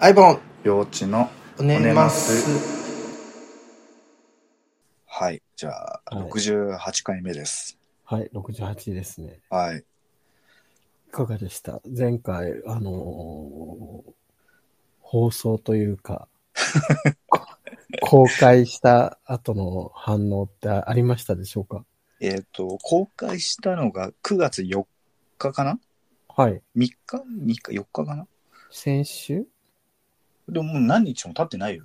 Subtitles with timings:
[0.00, 1.28] アイボン、幼稚の
[1.58, 2.44] おねねまます。
[5.06, 5.42] はい。
[5.56, 7.78] じゃあ、はい68回目です。
[8.04, 9.40] はい、68ですね。
[9.50, 9.84] はい。
[11.08, 11.80] いかがでした？
[11.96, 14.12] 前回、あのー
[15.00, 16.28] 放送というか、
[17.28, 17.40] こ
[18.02, 21.84] 公開した後の反応ってありましたでしょうか？
[22.20, 24.86] えっ、と、公開したのが9月4
[25.38, 25.80] 日かな？
[26.28, 26.62] はい。
[26.76, 28.28] ?3 日 ?3 日 ?4 日かな？
[28.70, 29.46] 先週？
[30.48, 31.84] でももう何日も経ってないよ。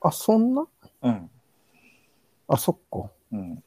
[0.00, 0.66] あ、そんな？
[1.02, 1.30] うん。
[2.48, 3.10] あ、そっか。
[3.32, 3.62] うん。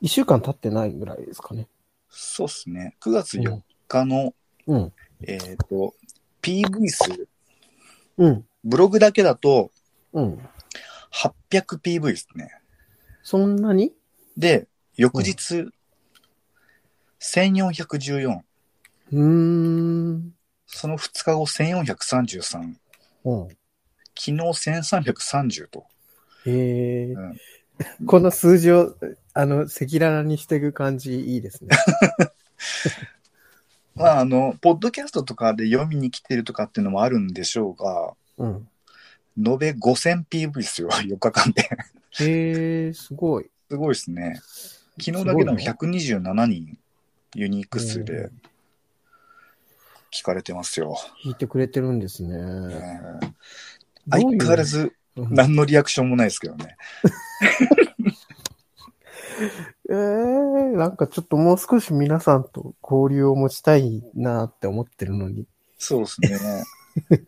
[0.00, 1.68] 一週間経ってないぐらいですかね。
[2.08, 2.96] そうっすね。
[3.00, 4.34] 9月4日の、
[4.66, 4.92] うん。
[5.22, 5.94] えっ、と、
[6.42, 7.28] PV 数、
[8.18, 8.46] うん。
[8.64, 9.70] ブログだけだと
[10.12, 10.38] うん。
[11.50, 12.50] 800PV ですね。
[13.22, 13.92] そんなに？
[14.36, 15.70] で、翌日、
[17.20, 18.40] 1414。
[19.12, 20.34] うーん。
[20.66, 22.76] その2日後1433。
[23.24, 23.48] うん。
[23.48, 23.56] 昨
[24.14, 25.84] 日1330と。
[26.46, 27.36] へえ、うん
[28.06, 28.96] この数字を、
[29.34, 31.76] あの、赤裸々にしていく感じいいですね。
[33.94, 38.68] まあ、あの、ポッドキャストとかで読みに来てるとかっていうのもあるんでしょうが、うん。
[39.38, 41.68] 延べ 5000PV ですよ、 4日間で。
[42.20, 43.50] へえ、すごい。
[43.70, 44.40] すごいですね。
[45.00, 46.78] 昨日だけでも127人
[47.34, 48.28] ユニーク数うで
[50.12, 50.96] 聞かれてますよ。
[51.24, 52.34] 聞いてくれてるんですね。
[52.34, 53.32] えー
[54.04, 56.76] どう相変わらずうん何のリアクションもないですけどね。
[59.88, 65.46] えー、なんかちょっともう少し皆さんと交流を持ちたいなって思ってるのに、
[65.78, 66.38] そうですね。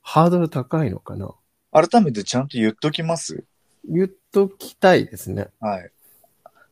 [0.00, 1.34] ハードル高いのかな？
[1.72, 3.44] 改めてちゃんと言っときます？
[3.84, 5.48] 言っときたいですね。
[5.60, 5.90] はい。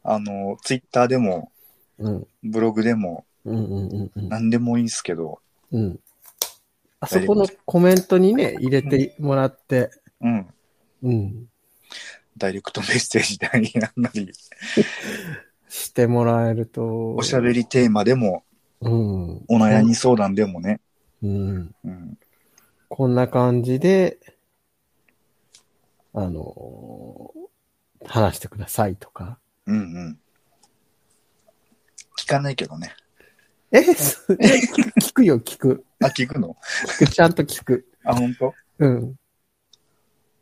[0.03, 1.53] あの、ツイッターでも、
[1.99, 2.27] うん。
[2.43, 4.29] ブログでも、うんうんうんうん。
[4.29, 5.41] 何でもいいですけど、
[5.73, 6.01] うん。
[7.01, 9.91] あそこのコメントにね、入れてもらって、
[10.21, 10.47] うん。
[11.03, 11.47] うん。
[12.37, 14.33] ダイレクトメッセージでありなんなり、
[15.69, 17.15] してもらえると。
[17.15, 18.45] おしゃべりテーマでも、
[18.81, 19.45] うん。
[19.49, 20.81] お悩み相談でもね。
[21.22, 21.75] うん。
[21.84, 22.19] うん。
[22.89, 24.19] こんな感じで、
[26.15, 27.49] あのー
[28.06, 29.39] 話してくださいとか。
[29.67, 30.19] うんうん。
[32.17, 32.95] 聞かないけどね。
[33.71, 35.84] え、聞くよ、聞く。
[36.03, 36.56] あ、聞くの？
[36.99, 37.87] 聞く、ちゃんと聞く。
[38.05, 38.55] あ、本当？
[38.79, 39.17] うん。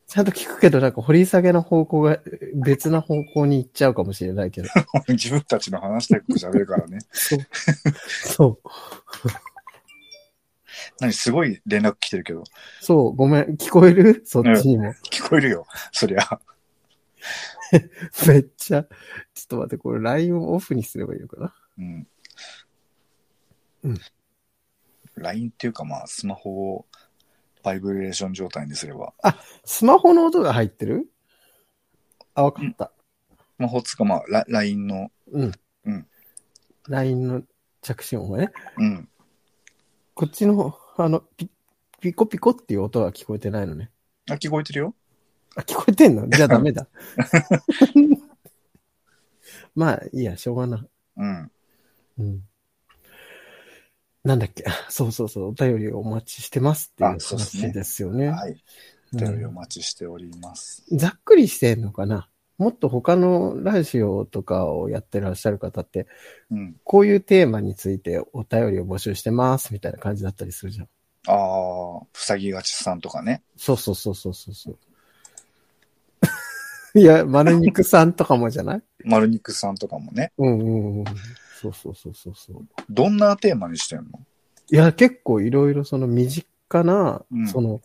[0.07, 2.21] ちゃんと聞くけど、なんか掘り下げの方向が
[2.55, 4.69] 別な方向に行っちゃうかもしれないけど。
[5.09, 6.99] 自分たちの話したいこと喋るからね。
[7.11, 7.41] そう。
[8.05, 8.69] そう。
[11.01, 12.45] 何すごい連絡来てるけど。
[12.81, 13.57] そう、ごめん。
[13.57, 14.23] 聞こえる？
[14.25, 14.95] そっちにも。
[15.11, 15.67] 聞こえるよ。
[15.91, 16.41] そりゃ。
[18.29, 18.85] めっちゃ。
[18.85, 21.55] ちょっと待って、これ LINE をオフにすればいいのかな？
[21.79, 22.07] うん。
[23.87, 23.99] うん。
[25.17, 26.87] LINE っていうかまあ、スマホを
[27.63, 29.15] バイブレーション状態にすれば。
[29.65, 31.07] スマホの音が入ってる？
[32.35, 32.93] あ、わかった。
[33.31, 35.53] スマホつかまあ、ラ LINE の、うん。
[35.85, 36.07] うん。
[36.89, 37.43] LINE の
[37.81, 38.53] 着信音がね。
[38.77, 39.09] うん。
[40.15, 41.49] こっちの、あの、ピ
[42.01, 43.91] ピコピコっていう音は聞こえてないのね。
[44.29, 44.95] あ、聞こえてるよ。
[45.57, 46.29] あ、聞こえてんの？
[46.29, 46.87] じゃあダメだ。
[49.75, 50.89] まあ、いいや、しょうがない。
[51.17, 51.51] うん。
[52.19, 52.43] うん。
[54.27, 54.65] なんだっけ？
[54.67, 58.29] あ そうそうそう、お便りをお待ちしてますっていう話ですよね。
[58.29, 58.53] はい。
[59.15, 60.83] おうん便りお待ちしております。
[60.93, 62.29] ざっくりしてんのかな？
[62.59, 66.07] もっと他のラジオとかをやってらっしゃる方って、
[66.51, 66.77] うん。
[66.85, 70.89] こういうテーマについてお便りを募集してますみたいな感じだったりするじゃん。
[71.29, 73.43] ああ、ふさぎがちさんとかね。
[73.57, 74.79] そうそうそうそうそうそう。
[76.99, 78.83] いや、丸肉さんとかもじゃない？
[79.05, 80.33] 丸肉さんとかもね。
[80.39, 81.05] うんうんうん。
[81.61, 82.67] そうそうそうそうそう。
[82.91, 84.05] どんなテーマにしてんの？
[84.71, 87.81] いや、結構いろいろその身近な、うんその、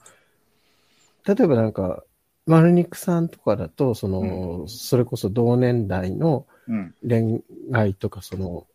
[1.26, 2.04] 例えばなんか、
[2.48, 6.96] 丸肉さんとかだと、その、それこそ同年代のうん。
[7.08, 8.68] 恋愛とか、その、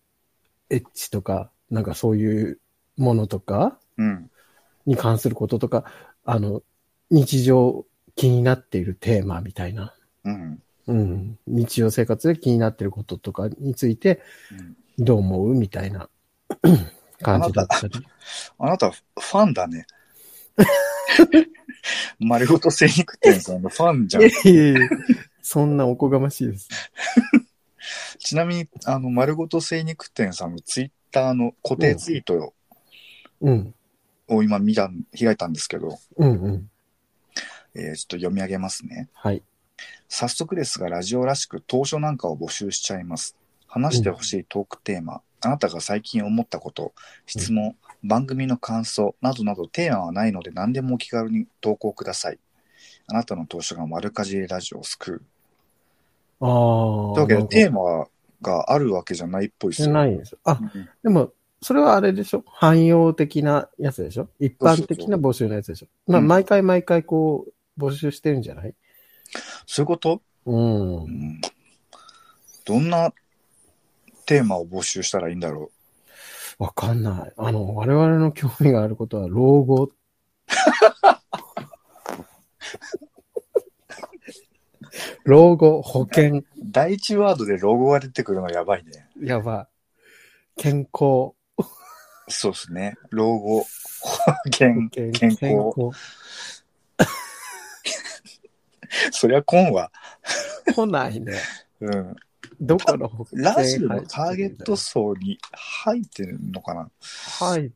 [0.71, 2.61] エッチとか、なんかそういう
[2.97, 4.31] ものとかうん。
[4.87, 5.85] に関することとか、
[6.25, 6.63] あの、
[7.11, 7.85] 日常
[8.15, 9.95] 気になっているテーマみたいな、
[10.25, 10.63] うん。
[10.87, 14.23] うん、日常生活で気になっていることとかについて、
[14.53, 15.55] うんどう思う？
[15.55, 16.09] みたいな
[17.23, 18.07] 感じだったり。
[18.59, 19.87] あなた、ファンだね。
[22.19, 24.23] 丸ごと精肉店さんのファンじゃん。
[24.23, 24.89] いやいやいや
[25.43, 26.69] そんなおこがましいです。
[28.19, 32.55] ちなみに、あの、丸ごと精肉店さんのツイッターの固定ツイート
[33.41, 33.75] うん。
[34.29, 36.71] を今見た、開いたんですけど、うんうん。
[37.75, 39.09] えーちょっと読み上げますね。
[39.13, 39.43] はい。
[40.09, 43.37] 早速ですが、ラジオらしく当初なんかを募集しちゃいます。
[43.77, 46.95] 話してほしいトークテーマ、あなたが最近思ったこと、
[47.27, 52.39] 質問、番組の感想などなどテーマはないので何でもお気軽に投稿ください。
[53.07, 55.23] あなたの投書が丸かじりラジオを救う。
[56.41, 57.15] ああ。
[57.15, 58.07] というわけで、ーテーマ
[58.41, 59.99] があるわけじゃないっぽいですじゃよ。
[59.99, 60.39] ないんですよ。
[60.45, 62.45] あ、うんでも、それはあれでしょ？
[62.47, 64.29] 汎用的なやつでしょ？
[64.41, 65.87] 一般的な募集のやつでしょ？
[66.07, 68.75] まあ、うん毎回毎回こう、募集してるんじゃない？
[69.67, 71.09] そういうこと、うんう。
[71.09, 71.41] ん、
[72.65, 73.13] どんな
[74.27, 75.71] テーマを募集したらいいんだろ
[76.59, 77.33] わかんない。
[77.37, 79.91] あの、我々の興味があることは、老後。
[85.25, 86.45] 老後、保険、う。
[86.65, 89.07] 第一ワードでロゴが出てくるのやばいね。
[89.21, 89.69] やば
[90.57, 90.63] い。
[90.63, 91.35] 健康、
[92.29, 92.97] そうですね。
[93.11, 93.67] 老後、
[94.51, 95.41] 健健健康。
[95.41, 95.73] 健
[99.13, 99.91] そりゃコンは。
[100.75, 101.35] 来ないね。
[101.81, 102.17] うん。
[102.61, 106.91] どこのラジオのターゲット層に入ってるのかな？
[107.41, 107.73] はい。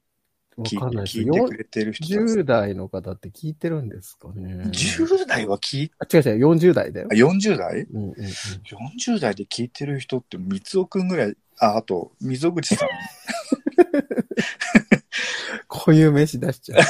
[0.56, 4.64] わ聞かんないです聞いてくれてる人たち10代の方って聞いてるんですかね。
[4.66, 7.14] 10代は聞いあ違う違う、40代だよあ。
[7.14, 7.82] 40代？
[7.82, 12.88] うんうんうん、?40 代で聞いてる人って三尾くんぐらい、あ、あと、溝口さん。
[15.68, 16.80] こういう飯出しちゃう。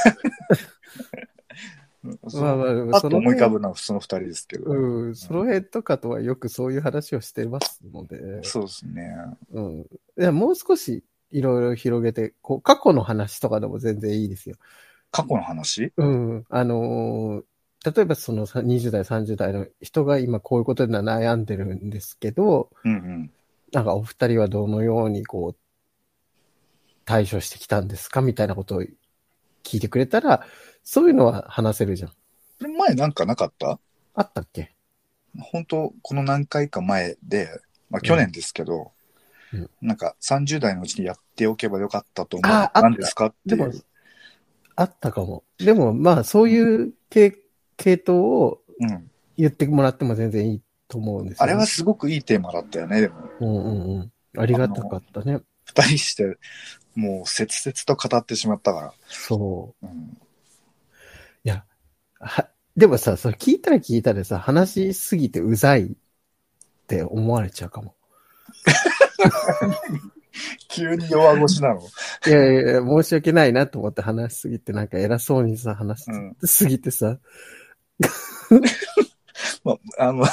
[2.34, 4.70] まあまあその思い浮かぶのはその二人ですけど。
[4.70, 9.14] うん、その辺とかとはよくそういう話をしてますので、そうですね。
[9.52, 9.80] うん。
[9.80, 9.86] い
[10.16, 14.56] や、もう少しいろいろ広げて、こう、過去の話とかでも全然いいですよ。
[15.10, 15.92] 過去の話？
[15.96, 16.44] うん。
[16.48, 17.44] あのー
[17.82, 23.30] 例えばそのさ20代、30代の人が今こういうことで悩んでるんですけど、うんうん。
[23.72, 25.60] なんかお二人はどのようにこう、
[27.06, 28.82] 対処してきたんですかみたいなことを
[29.64, 30.44] 聞いてくれたら、
[30.82, 32.10] そういうのは話せるじゃん。
[32.10, 32.14] こ
[32.62, 33.78] れ前なんかなかった？
[34.14, 34.74] あったっけ？
[35.38, 37.48] 本当この何回か前で、
[37.90, 38.92] まあ去年ですけど、
[39.52, 42.52] うんなんか30代のうちにやっておけばよかったと思う。
[42.52, 43.56] ああった何ですかっていう。
[43.58, 43.72] でも、
[44.76, 45.44] あったかも。
[45.58, 47.36] でも、まあ、そういう系
[47.76, 49.10] 系統をうん。
[49.36, 53.14] 言ってもらっても全然いいと思うんですよ、あれはすごくいいテーマだったよね、でも。
[53.40, 54.12] うんうんうん。
[54.36, 55.40] ありがたかったね。
[55.64, 56.36] 二人して、
[56.94, 58.92] もう切々と語ってしまったから。
[59.08, 59.86] そう。
[59.86, 60.18] うん、
[62.76, 65.88] でもさ、それ聞いたら聞いたらさ、話しすぎてうざいっ
[66.86, 67.94] て思われちゃうかも。
[70.68, 71.80] 急に弱腰なの？
[72.26, 77.18] いやいや申し訳ないなと思って話しすぎて、なんか偉そうにさ、話しうんすぎてさ、
[79.64, 80.24] まあ、あの、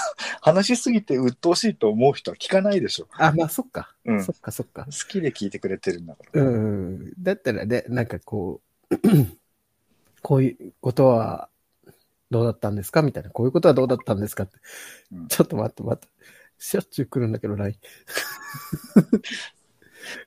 [0.41, 3.07] 話しすぎて鬱陶しいと思う人は聞かないでしょ。
[3.13, 3.93] あ、まあそっか。
[4.05, 4.17] うん。
[4.19, 4.87] 好そっかそっか。
[5.09, 6.43] きで聞いてくれてるんだから。
[6.43, 7.13] うん。
[7.21, 8.97] だったらね、なんかこう、
[10.21, 11.49] こういうことは
[12.29, 13.01] どうだったんですか？
[13.01, 13.29] みたいな。
[13.29, 14.43] こういうことはどうだったんですか？
[14.43, 14.57] って。
[15.13, 16.07] うんちょっと待って待って。
[16.59, 17.75] しょっちゅう来るんだけど、LINE。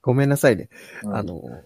[0.02, 0.68] ごめんなさいね。
[1.04, 1.62] うんあの、こ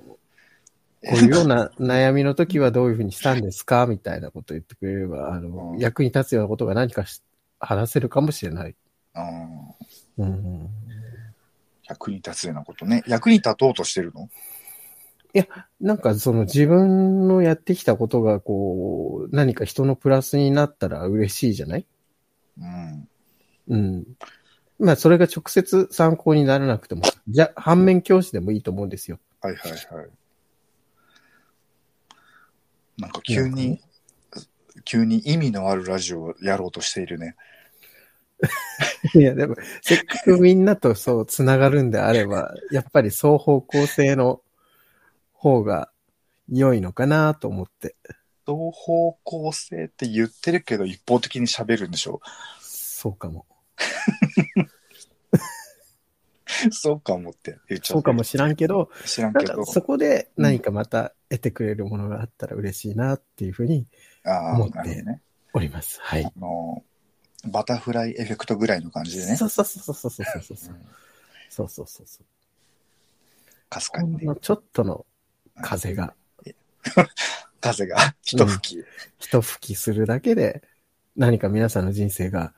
[1.02, 3.86] ういうような悩みの時はどういうふうにしたんですか？
[3.86, 7.22] みたいなことを言ってくれれば、あの、うん役に立つようなことが何かし
[7.58, 8.74] 話せるかもしれない。
[10.18, 10.68] うんうん。
[11.86, 13.02] 役に立つようなことね。
[13.06, 14.28] 役に立とうとしてるの？
[15.80, 21.86] なんかその自分のやってきたことがこう、何か人のプラスになったら嬉しいじゃない？
[22.58, 23.08] うん。
[23.68, 24.04] うん。
[24.78, 29.18] まあそれが直接参考にならなくても、じゃ、反面教師でもいいと思うんですよ。
[29.40, 30.08] はいはいはい。
[32.96, 33.80] なんか急に、
[34.84, 37.34] 急に意味のあるラジオをやろうとしているね。
[39.14, 44.42] いや、でも、せっかくみんなとそう、つながるんであれば、やっぱり双方向性の
[45.44, 45.90] 方が
[46.48, 47.96] 良いのかなと思って。
[48.46, 52.20] 双方向性って言ってるけど一方的に喋るんでしょ？
[52.60, 53.46] そうかも。
[56.70, 59.64] そうかもって言っちゃそうかもしらんけど、知らんけど。
[59.66, 63.86] そこで何かまた得てくれるものがあったら嬉しいなっていうふうに
[64.24, 65.04] 思って。
[65.52, 65.98] おります。
[66.00, 66.32] はいあ。
[66.38, 66.82] の、
[67.44, 69.36] バタフライエフェクトぐらいの感じでね。
[69.36, 70.74] そうそうそうそうそうそうそう。
[70.74, 70.86] うん
[71.50, 72.26] そうそうそうそう。
[73.68, 74.26] かすかにね。
[74.40, 75.06] ちょっとの
[75.62, 76.14] 風が
[77.60, 78.84] 風が一吹き。
[79.18, 80.62] 一吹きするだけで、
[81.16, 82.52] 何か皆さんの人生が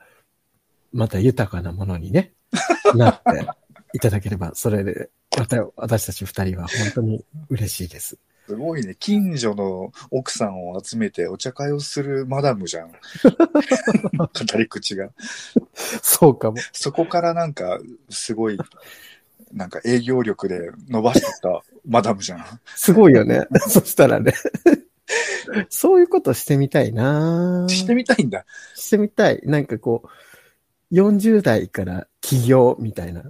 [0.91, 2.33] また豊かなものにね、
[2.95, 3.47] なって
[3.93, 8.17] いただければ、それで、また私たち二人は本当に嬉しいです。
[8.47, 8.95] すごいね。
[8.97, 12.91] 近所の奥さんを集めてお茶会をするマダムじゃん。
[14.17, 15.09] 語り口が。
[16.01, 16.57] そうかも。
[16.71, 18.57] そこからなんか、すごい、
[19.51, 22.45] なんか営業力で伸ばしてたマダムじゃん。
[22.75, 23.45] すごいよね。
[23.67, 24.33] そしたらね。
[25.69, 28.45] そういうことしてみたいなしてみたいんだ。
[28.75, 29.41] してみたい。
[29.43, 30.03] なんかこ
[30.91, 33.23] う、40代から起業みたいな、あ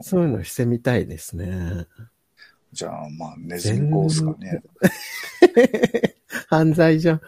[0.00, 0.02] あ。
[0.02, 1.86] そういうのしてみたいですね。
[2.72, 4.62] じゃあ、まあ、ネズミ講ですかね。
[6.48, 7.20] 犯罪じゃん。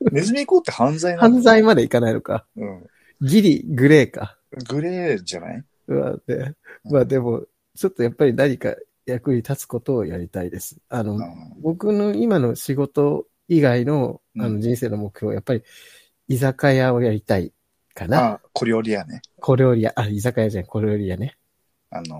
[0.12, 2.46] ネズミ講って犯罪なの犯罪までいかないのか。
[2.56, 2.86] うん。
[3.22, 4.38] ギリ、グレーか。
[4.68, 5.64] グレーじゃない？
[5.88, 7.44] うわでまあでも、
[7.76, 8.74] ちょっとやっぱり何か
[9.04, 10.78] 役に立つことをやりたいです。
[10.88, 15.62] あの、うん僕の今の仕事以外のあうんの人生の目標はやっぱり
[16.28, 17.52] 居酒屋をやりたい
[17.94, 18.24] かな。
[18.34, 19.22] あ、小料理屋ね。
[19.40, 21.36] 小料理屋、あ、居酒屋じゃん、小料理屋ね。
[21.90, 22.16] あの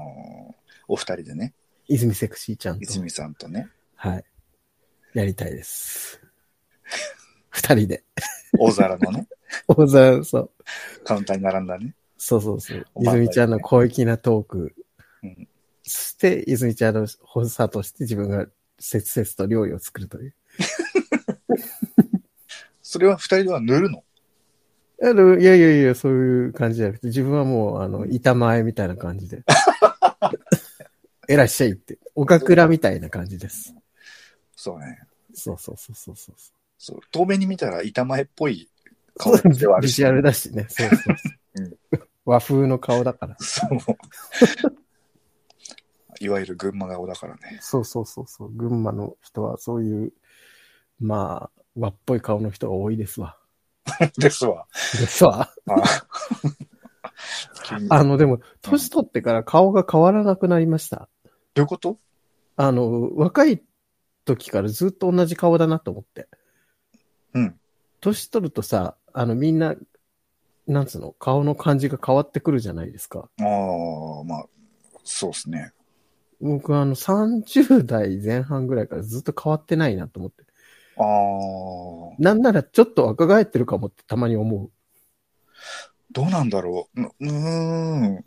[0.53, 0.57] ー
[0.89, 1.53] お二人でね、
[1.89, 2.83] 泉セクシーちゃんと。
[2.83, 4.25] 泉さんとね、はい。
[5.15, 6.21] やりたいです。
[7.51, 8.05] 二人で。
[8.59, 9.27] 大皿のね、
[9.67, 10.51] 大沢、そう。
[11.05, 11.95] カウンターに並んだね。
[12.27, 12.85] そうそうそう。
[13.01, 14.75] 泉ちゃんの小粋なトーク。
[15.23, 15.49] うん
[15.89, 18.47] そして、泉ちゃんの発作として自分が
[18.81, 20.35] 切々と料理を作るという。
[22.83, 24.03] それは二人では塗るの？
[25.39, 29.45] いやいやいや、そういう感じじゃなくて、自分はもう、あの、板前みたいな感じで。
[31.29, 31.99] えらっしゃいって。
[32.17, 33.73] 岡倉みたいな感じです。
[34.57, 34.99] そうね。
[35.35, 36.35] そうそうそうそうそう。
[36.79, 37.01] そう。
[37.13, 38.69] 遠目に見たら板前っぽい
[39.17, 40.09] 顔ではあるしビジュ。
[40.09, 40.67] アルだしね。
[40.69, 41.17] そうそうそう。
[41.63, 43.37] うん和風の顔だから。
[43.39, 43.79] そう。
[46.21, 47.59] いわゆる群馬顔だからね。
[47.61, 48.51] そうそうそうそう。
[48.51, 50.13] 群馬の人はそういう、
[50.99, 53.39] まあ、和っぽい顔の人が多いですわ。
[54.19, 54.67] ですわ。
[54.73, 55.51] ですわ。
[57.91, 61.09] あの、でも、年取ってから顔が変わらなくなりました。
[61.55, 61.99] どういうこと？
[62.57, 63.63] あの、若い
[64.25, 66.29] 時からずっと同じ顔だなと思って。
[67.35, 67.61] うん。
[68.01, 69.75] 年取るとさ、あの、みんな、
[70.67, 73.29] なんつうの、顔の感じが変わってくるじゃないですか。
[73.41, 74.47] ああ、まあ、
[75.05, 75.73] そうですね。
[76.41, 80.45] 僕はあの、30代前半ぐらいからずっと変わってないなと思って。
[80.99, 84.71] ああ、なんならちょっと若返ってるかもってたまに思う。
[86.11, 87.03] どうなんだろう。
[87.03, 88.25] ううーん。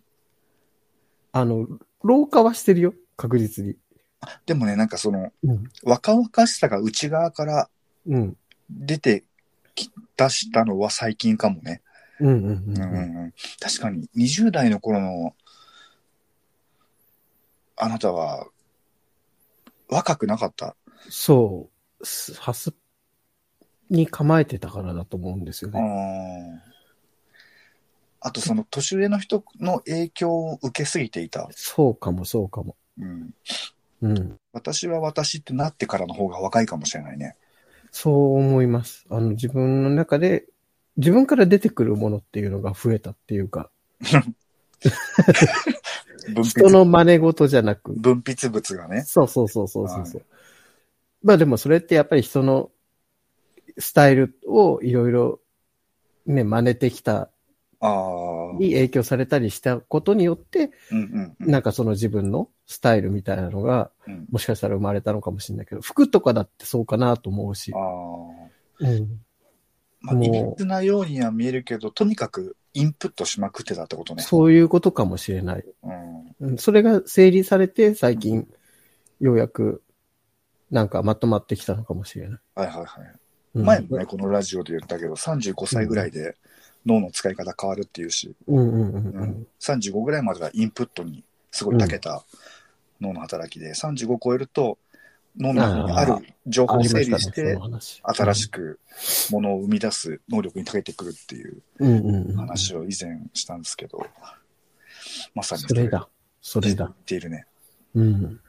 [1.32, 1.68] あの、
[2.04, 2.94] 老化はしてるよ。
[3.18, 3.76] 確実に。
[4.46, 5.64] でもね、なんかその、うん。
[5.84, 7.70] 若々しさが内側から
[8.08, 8.38] うん。
[8.70, 9.24] 出て
[9.76, 11.82] き出したのは最近かもね。
[12.20, 15.36] 確かに、20代の頃の、
[17.78, 18.48] あなたは、
[19.88, 20.76] 若くなかった？
[21.10, 21.70] そ
[22.02, 22.06] う。
[22.06, 22.74] すハス
[23.90, 26.62] に構えてたからだと思うんですよあね。
[26.66, 26.70] ー
[28.22, 31.48] あと、その、年上の人の影響を受けすぎていた？
[31.52, 32.76] そうかもそうかも。
[33.00, 33.34] うん。
[34.02, 34.38] うん。
[34.52, 37.38] 私は私ってなってからの方が若いかもしれないね。
[37.92, 39.06] そう思います。
[39.10, 40.46] あの、自分の中で、
[41.00, 43.72] 自分から出てくるものっていうのが増えたっていうか、
[46.34, 49.04] 分 人の真似事じゃなく、分泌物がね。
[49.04, 50.26] そうそうそうそうそうそう。
[51.24, 52.70] まあでもそれってやっぱり人の
[53.78, 55.40] スタイルをいろいろ
[56.26, 57.30] ね、真似てきた。
[57.82, 60.72] に影響されたりしたことによって。
[61.40, 67.74] なんかその自分のスタイルみたいなのが、うんもしかしたら生まれたのかもしれないけど、服とかだってそうかなと思うし。
[68.80, 69.22] うん。
[70.02, 74.24] まあ、いびつなようには見えるけど、とにかくインプットしまくってたってことね。
[74.24, 75.66] そういうことかもしれない。
[75.84, 76.52] うん。
[76.52, 78.48] うんそれが整理されて、最近、
[79.20, 79.84] ようやく、
[80.72, 82.40] なんかまとまってきたのかもしれない。
[82.56, 82.86] はいはいはい。
[83.56, 86.38] うん前もね、このラジオで言ったけど、35歳ぐらいで
[86.86, 92.24] 脳の使い方変わるっていうし、うんうんうんううんん、35ぐらいまではインプットにすごい長けた
[93.02, 94.78] 脳の働きで、35超えると脳
[95.40, 97.58] の中にある情報を整理して、
[98.04, 98.80] 新しく。
[99.30, 102.36] くものを生み出す能力に長けてくるっていう。
[102.36, 104.06] 話を以前したんですけど、
[105.34, 106.08] まさにそれだ。
[106.42, 106.96] それだ言っ。
[107.06, 107.46] ているね。
[107.96, 108.40] うん。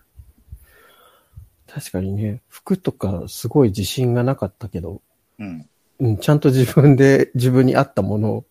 [1.67, 5.03] 確かにね、服とかすごい自信がなかったけど、
[5.39, 5.69] うん。
[6.01, 8.45] うん、ちゃんと自分で自分に合ったものを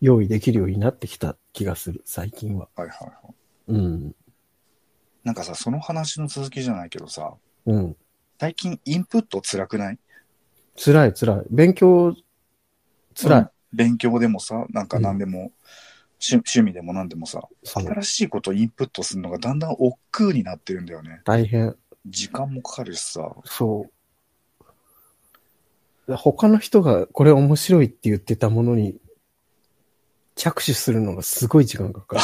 [0.00, 2.68] 用意できるようになってきた気がする、最近は。
[2.76, 3.34] はいはいはい。
[3.68, 4.14] うん。
[5.28, 7.34] なんかさ、その話の続きじゃないけどさ、
[7.66, 7.94] うん。
[8.40, 9.98] 最近インプット辛くない？
[10.82, 11.42] 辛い辛い。
[11.50, 12.16] 勉強、
[13.14, 13.40] 辛い。
[13.42, 15.52] うん勉強でもさ、なんか何でも、
[16.26, 21.20] 趣趣味でも何でもさ、新しいことをインプットするのがだんだん億劫になってるんだよね。
[21.26, 21.76] 大変。
[22.06, 23.30] 時間もかかるしさ。
[23.44, 23.84] そ
[26.06, 26.16] う。
[26.16, 28.96] 他の人がこれ面白いって言ってたものに
[30.38, 32.16] 着手するのがすごい時間かか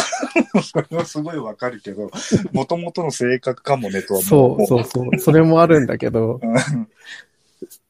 [0.55, 0.63] る。
[0.63, 2.11] それはすごいわかるけど、
[2.53, 5.19] もともとの性格かもねとはそうそうそう。
[5.19, 6.89] それもあるんだけど、うん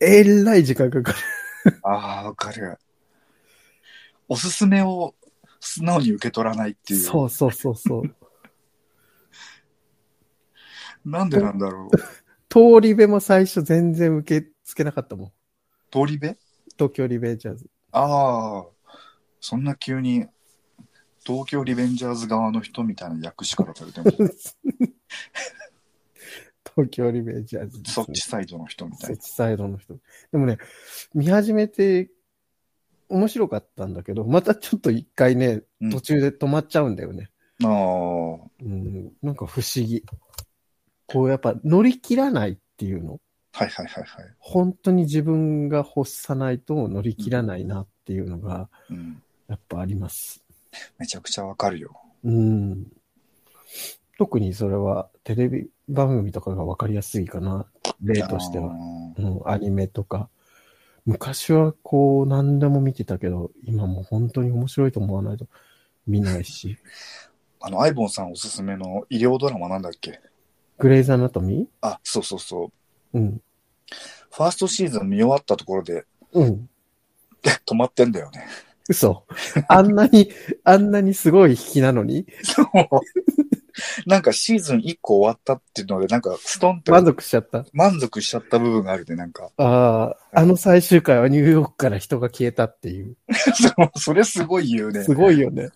[0.00, 1.18] えらい時間かかる。
[1.82, 2.78] ああ、わかる。
[4.28, 5.14] おすすめを
[5.60, 7.00] 素直に受け取らないっていう。
[7.00, 8.14] そうそうそうそう。
[11.04, 11.96] なんでなんだろう。
[12.48, 15.32] 通り部も最初全然受け付けなかったもん。
[15.90, 16.36] 通り部？
[16.78, 17.66] 東京リベンジャーズ。
[17.92, 18.64] ああ、
[19.44, 20.24] そんな急に
[21.22, 24.06] 東京リベンジャーズ側の人みたいな役しか出されても、
[26.64, 29.16] 東京リベンジャーズね、そっちサイドの人みたいな。
[29.16, 29.98] そっちサイドの人。
[30.32, 30.56] でもね、
[31.12, 32.10] 見始めて
[33.10, 37.28] 面白かったんだけど、またちょっと一回ねうん、途中で止まっちゃうんだよね。
[37.62, 37.70] ああ、
[38.62, 40.02] うん、なんか不思議。
[41.06, 43.20] こうやっぱ乗り切らないっていうの
[43.52, 44.34] はいはいはいはい。
[44.38, 49.22] 本当に自分が欲さないと乗り切らないなっていうのが、うん。
[49.48, 50.42] やっぱあります。
[50.98, 52.00] めちゃくちゃわかるよ。
[52.24, 52.86] うん。
[54.18, 57.66] 特にそれはテレビ番組とかがわかりやすいかな。
[58.02, 58.72] 例としては。
[58.72, 58.76] あ
[59.18, 60.28] うん、アニメとか。
[61.06, 65.46] 昔はこう何でも見てたけど、今もう本当に面白いと思わないと
[66.06, 66.68] 見ないし。
[66.68, 66.76] ー
[67.66, 70.20] あの、アイボンさんおすすめの医療ドラマなんだっけ？
[70.78, 72.70] グレイズアナトミあ、そうそうそ
[73.12, 73.16] う。
[73.18, 73.42] ーうん。
[74.30, 76.68] ファーストシーズン見終わったところでうん。
[77.66, 78.46] 止まってんだよね。
[78.88, 79.26] 嘘。
[79.68, 80.30] あんなに、
[80.64, 82.26] あんなにすごい引きなのに？
[82.42, 82.66] そう。
[84.06, 87.64] なんかシーズン1個終わったっていうので、なんかストンって満足しちゃった？
[87.72, 89.50] 満足しちゃった部分があるで、なんか。
[89.56, 93.16] ああ、あの最終回はニューヨークから人が消えたっていう。
[93.34, 95.02] そうそれすごい言うね。
[95.02, 95.70] すごいよね。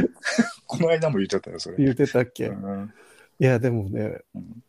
[0.66, 1.76] この間も言ってたよ、それ。
[1.78, 2.92] 言ってたっけ、うん
[3.40, 4.62] いや、でもね、うん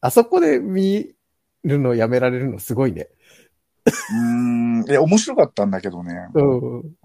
[0.00, 1.12] あそこで見
[1.64, 3.08] るのやめられるのすごいね。
[3.88, 4.84] うーん。
[4.88, 6.28] いや、面白かったんだけどね。
[6.34, 6.96] うん。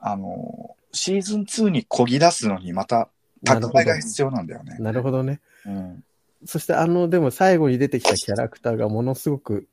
[0.00, 3.08] あの、シーズン2にこぎ出すのにまた、
[3.44, 4.76] 蓄えが必要なんだよね。
[4.78, 5.40] なるほどね。
[5.64, 6.04] うん。
[6.44, 9.68] そしてあの、でも最後に出てきたキャラクターがものすごく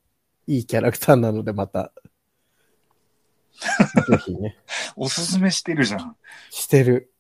[0.47, 1.91] いいキャラクターなので、また、
[4.09, 4.57] ぜひね、
[4.95, 6.15] おすすめしてるじゃん。
[6.49, 7.11] してる。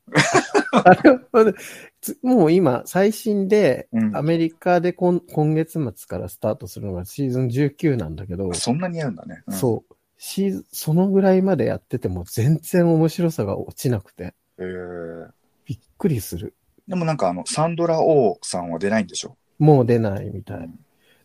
[2.21, 9.41] もう今、最新で、うんアメリカで今今月末からスタートするのがシーズン19なんだけど、そんなにやるんだね。
[9.47, 9.95] うんそう。
[10.17, 15.27] シーズン、そのぐらいまでやってても全然面白さが落ちなくて、えー
[15.65, 16.55] びっくりする。
[16.87, 19.35] でもなんかあの、サンドラ・オーさんは出ないんでしょ？
[19.57, 20.69] もう出ないみたい。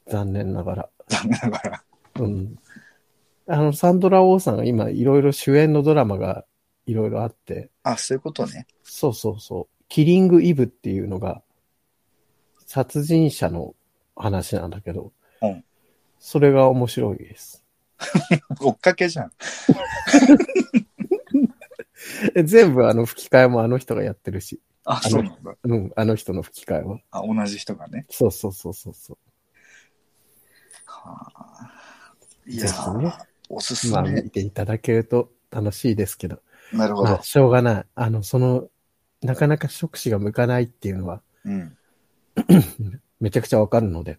[0.09, 0.89] 残念ながら。
[1.09, 1.83] 残念ながら。
[2.21, 2.57] うん。
[3.47, 6.47] あの、サンドラ・オーさんが今いろいろ主演のドラマが
[6.91, 8.67] いろいろあって、あ、そういうことね。
[8.83, 9.85] そうそうそう。
[9.89, 11.43] キリング・イブっていうのが、
[12.67, 13.75] 殺人者の
[14.17, 15.65] 話なんだけど、うん
[16.23, 17.65] それが面白いです。
[18.61, 19.33] 追っかけじゃん。
[22.35, 25.57] え 全部あの吹き替えもあの人がやってるし、あ、のそうなんだ。
[25.63, 27.01] うん、あの人の吹き替えは。
[27.11, 28.05] あ、同じ人がね。
[28.11, 29.19] そうそうそうそうそう。
[30.85, 31.73] はあ、
[32.47, 34.21] いやねー、おすすまあめ。
[34.21, 36.43] 見ていただけると楽しいですけど、
[36.73, 37.23] なるほどまあ。
[37.23, 37.85] しょうがない。
[37.95, 38.69] あの、その、
[39.23, 41.77] なかなか触手が向かないっていうのは、うん。
[43.21, 44.19] めちゃくちゃわかるので。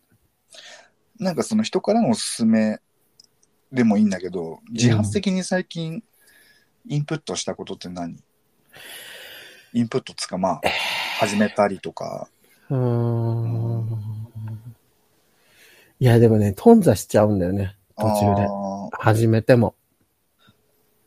[1.19, 2.79] なんかその人からのおすすめ
[3.71, 6.03] でもいいんだけど、自発的に最近
[6.87, 8.17] インプットしたことって何？
[9.73, 10.61] インプットつかまあ、
[11.19, 12.27] 始めたりとか。
[12.69, 13.87] うーん。
[15.99, 17.77] いや、でもね、頓挫しちゃうんだよね。
[17.95, 18.47] 途中で。
[18.49, 19.75] あ始めても。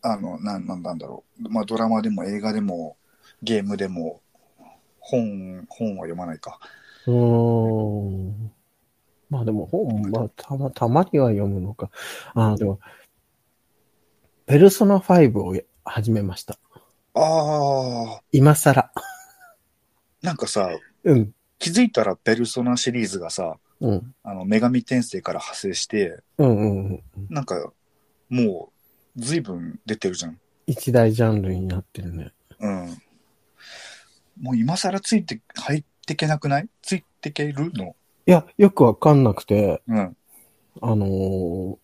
[0.05, 1.49] ーあの、なん、なんだろう。
[1.49, 2.97] まあドラマでも映画でも
[3.43, 4.21] ゲームでも
[5.01, 6.59] 本、本は読まないか。
[7.07, 8.53] うーん。
[9.31, 11.91] まあでも本、まあたま、たまには読むのか。
[12.35, 12.79] ああ、でも、
[14.47, 16.59] ペルソナ5を始めました。
[17.15, 18.91] ああ、今更。
[20.23, 20.71] なんかさ、
[21.05, 21.35] うん。
[21.59, 24.15] 気づいたらペルソナシリーズがさ、うん。
[24.23, 27.03] あの、女神転生から派生して、うんうんうん。
[27.29, 27.73] なんか、
[28.29, 28.74] もう、
[29.17, 30.39] 随分出てるじゃん。
[30.67, 32.33] 一大ジャンルになってるね。
[32.61, 32.99] うん。
[34.41, 36.69] もう今更ついて、入ってけなくない？
[36.83, 37.95] ついてけるの？
[38.27, 40.17] いや、よくわかんなくて、うん。
[40.81, 41.77] あのー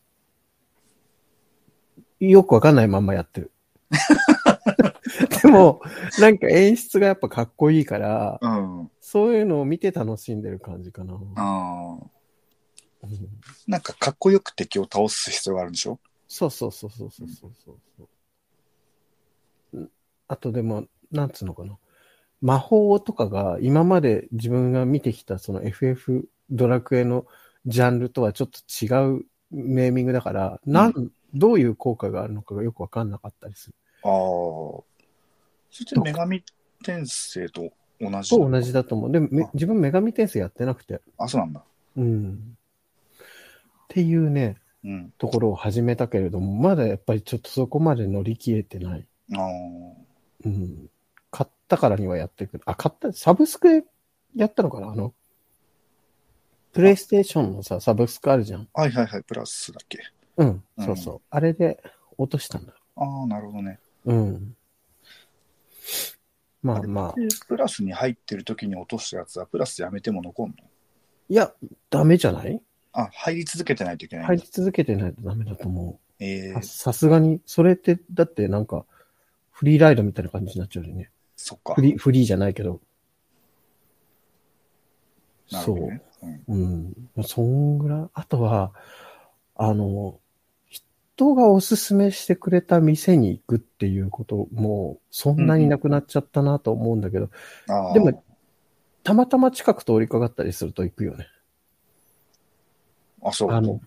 [2.20, 3.50] よくわかんないまんまやってる。
[5.42, 5.80] でも、
[6.18, 8.90] なんか演出がやっぱかっこいいから、うん。
[9.00, 11.14] そういうのを見て楽しんでる感じかな。
[11.36, 12.10] あん
[13.66, 15.98] なんかかっこよく敵を倒す必要があるんでしょ？
[16.32, 17.72] そうそうそうそうそうそうそ
[18.04, 18.08] う。
[19.72, 19.90] うん
[20.28, 21.76] あとでも、なんつうのかな。
[22.40, 27.26] 魔法とかが今まで自分が見てきたその FF ドラクエの
[27.66, 28.86] ジャンルとはちょっと違
[29.18, 33.74] うネーミングだから、なん、どういう効果があるのかがよくわかんなかったりする。
[34.04, 34.10] ああ。
[34.10, 34.84] そ
[35.72, 36.44] して女神
[36.80, 38.30] 転生と同じ？
[38.30, 38.82] と同じだ。
[38.84, 39.12] だと思う。
[39.12, 39.18] で
[39.52, 41.00] 自分女神転生やってなくて。
[41.18, 41.64] あ、そうなんだ。
[41.96, 42.56] うん。
[43.84, 44.59] っていうね、うん。
[45.18, 49.06] ところを始めたけれども、まだやっぱりちょっとそこまで乗り切れてない。
[49.36, 49.46] ああ。
[50.44, 50.88] うん。
[51.30, 52.60] 買ったからにはやっていく。
[52.64, 53.86] あ、買った、サブスク
[54.34, 54.90] やったのかな？
[54.90, 55.14] あの、
[56.72, 58.68] プレイステーションのさ、サブスクあるじゃん。
[58.72, 60.00] はいはいはい、プラスだっけ。
[60.36, 61.20] うん、うんそうそう。
[61.30, 61.82] あれで
[62.16, 62.72] 落としたんだ。
[62.96, 63.78] ああ、なるほどね。
[64.06, 64.56] うん。
[66.62, 67.20] まあまあ。
[67.20, 70.54] でプラスに入ってる時に落としたやつは、プラスやめても残んの？
[71.28, 71.52] いや、
[71.90, 72.60] ダメじゃない？
[72.92, 74.26] あ、入り続けてないといけない。
[74.26, 76.24] 入り続けてないとダメだと思う。
[76.24, 78.84] えー、さすがに、それって、だってなんか、
[79.50, 81.10] フリーライドみたいな感じになっちゃうよね。
[81.36, 81.74] そっか。
[81.74, 82.80] フリー、フリーじゃないけど。
[85.48, 85.76] そう。
[85.78, 86.02] なるほどね。
[86.48, 87.24] うんうん。
[87.24, 88.08] そんぐらい。
[88.12, 88.72] あとは、
[89.54, 90.18] あの、
[90.68, 97.30] 人がおすすめしてくれた店に行くっていうことも、そんなになくなっちゃったなと思うんだけど、
[97.68, 98.24] あーでも、
[99.02, 101.26] たまたま近く通りかかったりすると行くよね。
[103.22, 103.50] あ、そう。
[103.50, 103.80] あの、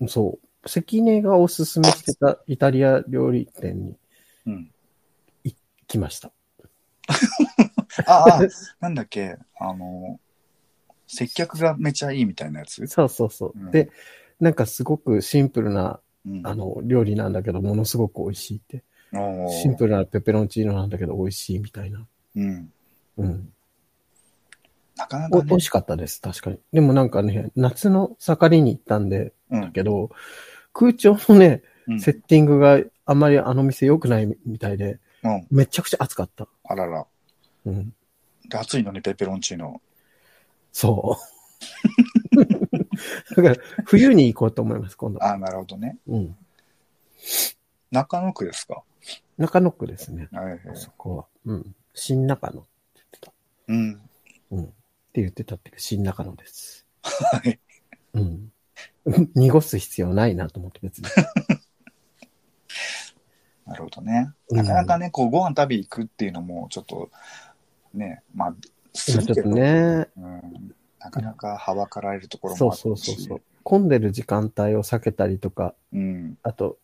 [0.00, 0.68] うんそう。
[0.68, 3.96] 関根がおすすめしてたイタリア料理店に
[4.46, 4.70] うん。
[5.86, 6.30] 来ました。
[8.06, 8.40] ああ、
[8.80, 10.20] なんだっけ、あの、
[11.06, 12.86] 接客がめちゃいいみたいなやつ？
[12.86, 13.52] そうそうそう。
[13.56, 13.90] うんで、
[14.38, 16.46] なんかすごくシンプルな、うん。
[16.46, 18.84] あの、料理なんだけど、ものすごく美味しいって。
[19.50, 22.06] シンプルなペペロンチーノなんだけど、美味しいみたいな。
[22.36, 22.72] うん。
[23.16, 23.52] うん。
[25.00, 25.60] なかなかねお美味。
[25.62, 26.58] しかったです、確かに。
[26.72, 29.60] でもなんかね、夏の盛りに行ったんで、うん。
[29.62, 30.10] だけど、
[30.72, 35.46] 空調のね、うんセッティングがあんまりあの店良くないみたいで、うん。
[35.50, 36.46] めちゃくちゃ暑かった。
[36.64, 37.06] あらら。
[37.64, 37.92] うん。
[38.48, 39.80] で、暑いのにペペロンチーノ。
[40.72, 41.16] そ
[42.36, 42.36] う。
[43.34, 45.20] だから、冬に行こうと思います、今度。
[45.24, 45.98] ああ、なるほどね。
[46.06, 46.36] うん。
[47.90, 48.82] 中野区ですか？
[49.36, 50.28] 中野区ですね。
[50.30, 50.60] はいはい。
[50.74, 51.26] そこは。
[51.46, 51.74] うん。
[51.92, 53.32] 新中野って言ってた。
[53.66, 54.00] うん。
[54.52, 54.72] うん。
[55.10, 56.86] って言ってたっていうか、新中野です。
[57.02, 57.58] はい。
[58.14, 58.52] うん。
[59.34, 61.08] 濁す必要ないなと思って別に。
[63.66, 64.32] なるほどね。
[64.50, 67.10] うんなかなかね、こう、ご飯食べ行くっていうのも、ちょっと、
[67.92, 68.54] ね、まあ、
[68.92, 73.42] ちょっとるけど、ね、うん、なかなかはばかられるところそうもあるしそうそうそう。
[73.64, 76.38] 混んでる時間帯を避けたりとか、うん。
[76.44, 76.78] あと、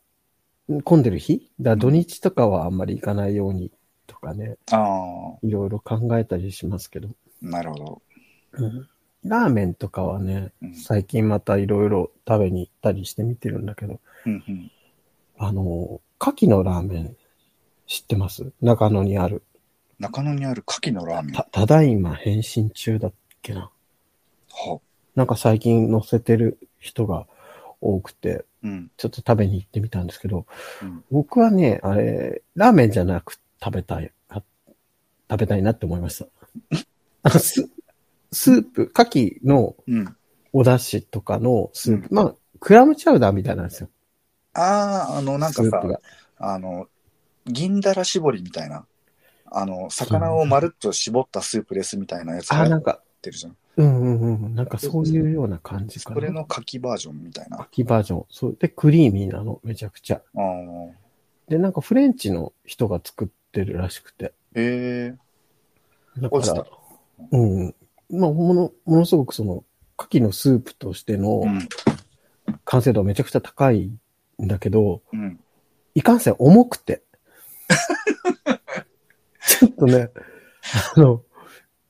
[0.83, 1.49] 混んでる日？
[1.61, 3.71] だ土日とかはあんまり行かないように
[4.05, 7.09] とかね、ああ、いろいろ考えたりしますけど。
[7.41, 8.01] なるほど。
[9.23, 14.71] ラーメンとかはねうん、最近またいろいろ食べに行ったりしてみてるんだけど、うんうん。
[15.37, 17.17] あの、牡蠣のラーメン
[17.87, 18.51] 知ってます？
[18.61, 19.43] 中野にある。
[19.99, 21.33] 中野にある牡蠣のラーメン。
[21.33, 23.69] た、ただいま変身中だっけな。
[24.51, 24.79] は。
[25.15, 27.27] なんか最近載せてる人が
[27.81, 28.91] 多くて、うん。
[28.97, 30.45] ちょっと食べに行ってみたんですけど、
[30.81, 34.41] うん僕はね、あれ、ラーメンじゃなく食べたい、あ
[35.29, 36.27] 食べたいなって思いました。
[37.23, 37.69] あのス
[38.31, 39.09] スープ、牡
[39.41, 40.15] 蠣のうん。
[40.53, 43.89] お出汁とかのスープ、まあ、クラムチャウダーみたいなんですよ。
[44.53, 45.83] ああ、あの、なんかさ。
[46.39, 46.87] あの、
[47.45, 48.85] 銀だら絞りみたいな。
[49.45, 53.55] あの、魚をまるっと絞ったスープですみたいなやつがあ、やっなんか、てるじゃん。
[53.77, 54.55] うんうんうん。
[54.55, 56.15] なんかそういうような感じかな。
[56.15, 57.59] それの牡蠣バージョンみたいな。
[57.59, 58.25] あ牡蠣バージョン。
[58.29, 58.57] そう。
[58.59, 60.21] で、クリーミーなの、めちゃくちゃ。
[60.35, 60.39] あ。
[61.47, 64.33] で、なんかフレンチの人が作ってるらしくて。
[64.55, 66.65] ええだから
[67.31, 67.75] うん。
[68.09, 69.63] まあ、もの、ものすごくその、
[69.97, 71.67] 牡蠣のスープとしてのうん。
[72.63, 73.91] 完成度はめちゃくちゃ高い
[74.41, 75.39] んだけど、うん。
[75.95, 77.03] いかんせん重くて。
[79.47, 80.11] ちょっとね、
[80.95, 81.23] あの、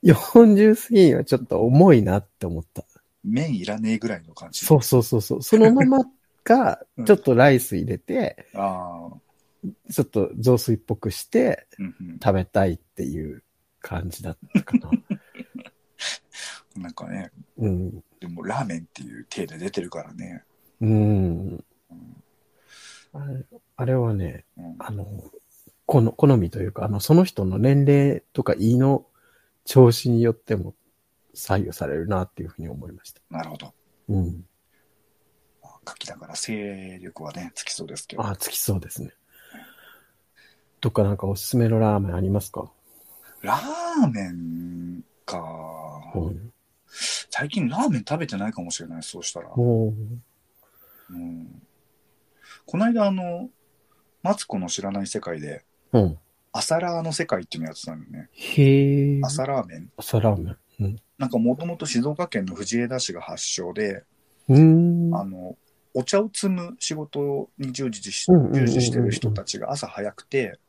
[0.03, 2.85] 40過ぎにはちょっと重いなって思った。
[3.23, 4.65] 麺いらねえぐらいの感じ。
[4.65, 5.43] そうそうそうそう。
[5.43, 5.99] そのまま
[6.43, 9.17] がうん、ちょっとライス入れて、ああ。
[9.91, 12.19] ちょっと雑炊っぽくしてうんうん。
[12.19, 13.43] 食べたいっていう
[13.81, 14.91] 感じだったかな。
[16.77, 18.03] なんかね、うん。
[18.19, 20.43] でもラーメンっていう体で出てるからね。
[20.81, 21.63] うん。
[23.13, 24.75] あれあれはね、うん。
[24.79, 25.05] あの、
[25.85, 29.05] この、好みというか、あの、その人の年齢とか胃の
[29.65, 30.75] 調子によっても
[31.33, 33.21] 左右されるなっていうふうに思いました。
[33.29, 33.73] なるほど。
[34.09, 34.45] うん。
[35.85, 38.23] 牡蠣だから勢力はね、つきそうですけど。
[38.23, 39.11] ああ、つきそうですね。
[40.81, 42.69] どっかなんかおすすめのラーメンありますか？
[43.41, 45.41] ラーメンか。
[46.13, 46.53] うん。
[47.29, 49.49] 最近ラーメン食べてないかもしれない、そうしたら。
[49.55, 49.93] も
[51.09, 51.61] うん、
[52.65, 53.49] この間、あの、
[54.23, 55.63] マツコの知らない世界で、
[55.93, 56.17] う、うん。
[56.51, 58.29] 朝ラーの世界っていうのやってたんだよね。
[58.33, 59.21] へえ。
[59.23, 59.89] 朝ラーメン。
[59.97, 60.57] 朝ラーメン。
[60.79, 60.95] うん。
[61.17, 64.03] なんかもともと静岡県の藤枝市が発祥で、
[64.49, 64.59] うー
[65.09, 65.15] ん。
[65.15, 65.55] あの、
[65.93, 70.59] お茶を摘む仕事に従事し従事してる人たちが朝早くて、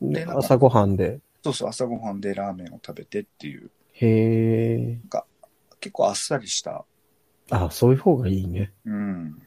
[0.00, 1.20] でなんか朝ごはんで。
[1.42, 5.00] そうそう、朝ごはんでラーメンを食べてっていう、へえ。
[5.82, 6.84] 結構あっさりした、
[7.50, 8.72] あそういう方がいいね。
[8.86, 9.42] うん、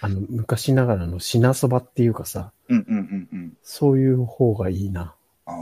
[0.00, 3.56] あの、昔ながらの品そばっていうかさ、うんうんうんうん。
[3.64, 5.16] そういう方がいいな。
[5.44, 5.54] ああ。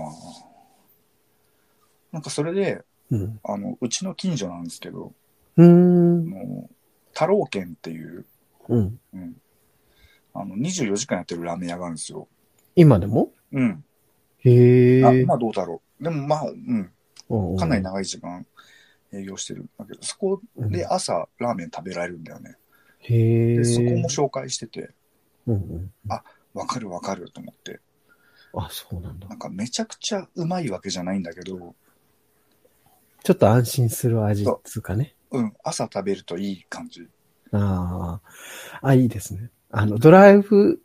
[2.12, 3.40] なんかそれで、うん。
[3.42, 5.14] あの、うちの近所なんですけど、
[5.56, 6.30] うん。
[6.30, 6.68] の
[7.12, 8.26] 太郎軒っていう、
[8.68, 9.00] うん。
[9.14, 9.36] うん、
[10.34, 12.28] あの、24時間やってるラーメン屋があるんですよ。
[12.76, 13.32] 今でも？
[13.52, 13.82] うん。
[14.40, 15.04] へえ。
[15.04, 16.04] あまあどうだろう。
[16.04, 16.92] でもまあ、うん
[17.58, 18.44] かなり長い時間
[19.12, 22.56] 営業してるんだけど、そこで朝ラーメン食べられるんだよね。
[23.00, 23.56] へえ。
[23.56, 24.90] で、そこも紹介してて、
[25.46, 25.92] うんうん。
[26.54, 27.80] わかるわかると思って。
[28.54, 29.36] あ、そうなんだな。
[29.36, 31.74] んかめちゃくちゃうまいわけじゃないんだけど、
[33.22, 35.14] ちょっと安心する味っつうかね。
[35.30, 37.06] うん、朝食べるといい感じ。
[37.52, 38.20] あ
[38.82, 38.88] あ。
[38.88, 39.50] あ、いいですね。
[39.70, 40.80] あの、ドライブ、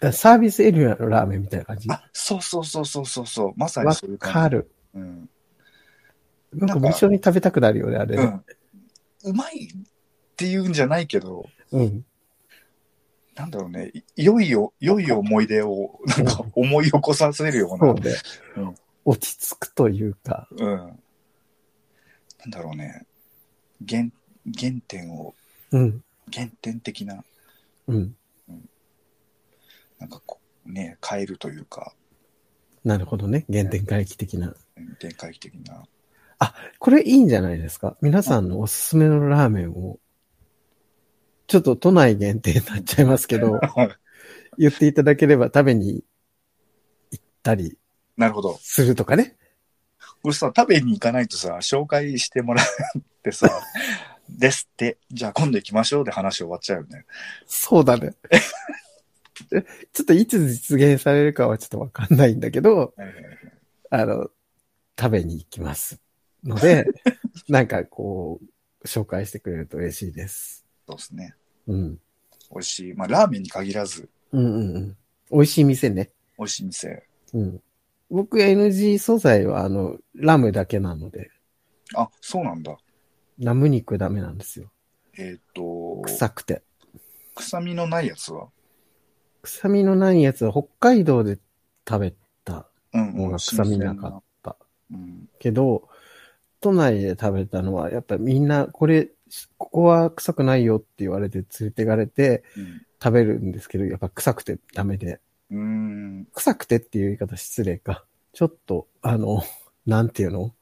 [0.00, 1.88] あサービスエリアのラーメンみたいな感じ？
[1.90, 3.52] あ、そうそうそうそうそうそう。
[3.56, 4.34] まさにわそういう感じ。
[4.34, 4.70] かる。
[4.94, 5.30] うん。
[6.52, 8.22] なんか一緒に食べたくなるよね、あれね。
[9.24, 9.30] うん。
[9.30, 9.68] うまいっ
[10.36, 12.04] ていうんじゃないけど、うん。
[13.34, 18.14] なんだろうね、い良いよ、良い思い出を、なんか思い起こさせるような、そうね
[18.56, 18.74] うん。
[19.04, 20.48] 落ち着くというか。
[20.52, 20.76] うん。
[20.76, 20.86] な
[22.46, 23.04] んだろうね、
[23.86, 24.08] 原、
[24.58, 25.34] 原点を、
[25.72, 26.02] うん。
[26.32, 27.24] 原点的な、
[27.88, 28.16] うん。
[29.98, 31.92] なんかこう、ね、変えるというか、
[32.84, 33.44] なるほどね。
[33.50, 34.54] 原点回帰的な。
[34.76, 35.84] うん展開的な。
[36.78, 37.96] これいいんじゃないですか？
[38.00, 39.98] 皆さんのおすすめのラーメンを、
[41.46, 43.60] ちょっと都内限定になっちゃいますけど、
[44.58, 46.04] 言っていただければ食べに
[47.10, 47.78] 行ったり
[48.16, 48.58] なるほど。
[48.60, 49.36] するとかね。
[50.22, 52.66] これさ、食べに行かないとさ、紹介してもらっ
[53.22, 53.48] てさ、
[54.28, 57.04] ですって、じゃあ今度行きましょうで話終わっちゃうよね。
[57.46, 58.14] そうだね。
[59.92, 62.94] ちょっといつ実現されるかはちょっとわかんないんだけど、
[63.90, 64.30] あの、
[64.98, 66.00] 食べに行きます。
[66.44, 66.86] ので、
[67.48, 68.40] なんかこ
[68.82, 70.64] う、紹介してくれると嬉しいです。
[70.86, 71.34] そうですね。
[71.66, 72.00] うん。
[72.50, 72.94] 美味しい。
[72.94, 74.96] まあ、ラーメンに限らず、うんうんうん。
[75.30, 76.10] 美味しい店ね。
[76.38, 77.02] 美味しい店。
[77.34, 77.62] うん。
[78.08, 81.30] 僕 NG 素材はあの、ラムだけなので、
[81.94, 82.76] あ、そうなんだ。
[83.38, 84.70] ラム肉ダメなんですよ。
[85.18, 86.62] えっ、と、臭くて。
[87.34, 88.48] 臭みのないやつは？
[89.42, 91.38] 臭みのないやつは北海道で
[91.88, 94.56] 食べたうん、のが臭みなかった。
[94.90, 95.28] うん。
[95.38, 95.88] けど、
[96.66, 99.08] 都内で食べたのは、やっぱみんな、これ、
[99.56, 102.42] ここは臭くないよって言われて連れてかれて
[103.00, 105.20] 食べるんですけど、やっぱ臭くてダメで。
[105.52, 105.58] うん。
[105.58, 105.62] う
[106.22, 106.28] ん。
[106.32, 108.04] 臭くてっていう言い方失礼か。
[108.32, 109.44] ちょっと、あの、
[109.86, 110.54] なんていうの？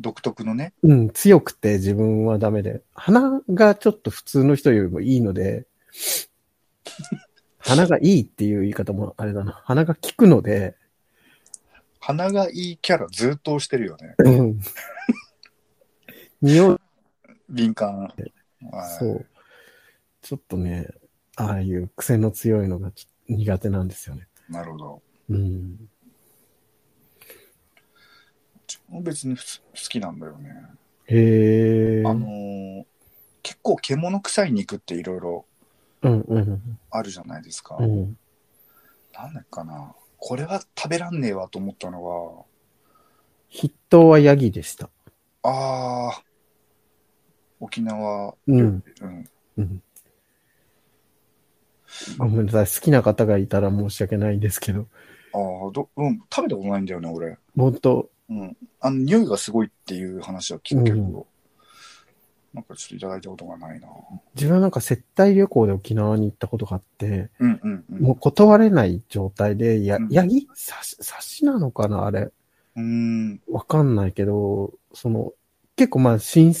[0.00, 0.74] 独特のね。
[0.82, 2.82] うん、強くて自分はダメで。
[2.92, 5.66] 鼻がちょっと普通の人よりもいいので、
[7.56, 9.62] 鼻がいいっていう言い方もあれだな。
[9.64, 10.76] 鼻が効くので、
[12.06, 14.14] 鼻がいいキャラずっとしてるよね。
[14.18, 14.60] うん。
[16.40, 16.78] 匂い、
[17.50, 18.02] 敏感。
[18.02, 18.32] はい
[19.00, 19.26] そう。
[20.22, 20.86] ちょっとね、
[21.34, 22.92] ああいう癖の強いのが
[23.28, 24.28] 苦手なんですよね。
[24.48, 25.02] なるほど。
[25.30, 25.88] うん。
[29.02, 29.42] 別に好
[29.74, 30.50] きなんだよね。
[31.06, 32.02] へえ。
[32.06, 32.84] あのー
[33.42, 35.46] 結構獣臭い肉っていろいろ
[36.02, 37.76] うんうんあるじゃないですか。
[37.80, 38.16] うん。
[39.12, 39.94] なんだっけかな。
[40.26, 42.46] これは食べらんねえわと思ったの
[43.48, 44.90] 筆頭はヤギでした。
[45.44, 46.22] は、ああ、
[47.60, 49.30] 沖縄、うんうん。
[49.56, 49.82] うん。
[52.18, 52.66] ごめんなさい。
[52.66, 54.88] 好きな方がいたら申し訳ないんですけど、
[55.32, 57.38] ああ、ど、うん、食べたことないんだよね、俺。
[57.56, 58.56] 本当うん。
[58.80, 61.24] あの、匂いがすごいっていう話は聞くけど、うん
[62.56, 63.86] なんかちょっといただいたことがないな。
[64.34, 68.02] 自分はなんか接待旅行で沖縄に行ったことがあって、うんうんうん。
[68.02, 72.20] もう断れない状態で、やうん、ヤギ刺し、刺しなのかなあれ。
[72.20, 73.42] うーん。
[73.50, 75.34] わかんないけど、その、
[75.76, 76.54] 結構まあ、新、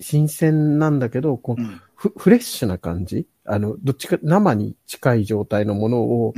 [0.00, 3.28] 新鮮なんだけど、こううんフフレッシュな感じ？
[3.44, 6.34] あの、どっちか生に近い状態のものを。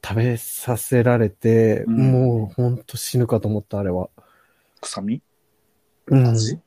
[0.00, 4.10] 食べさせられて、うんもうほんと死ぬかと思った、あれは。
[4.80, 5.20] 臭み？
[6.06, 6.26] うん。
[6.28, 6.60] 味？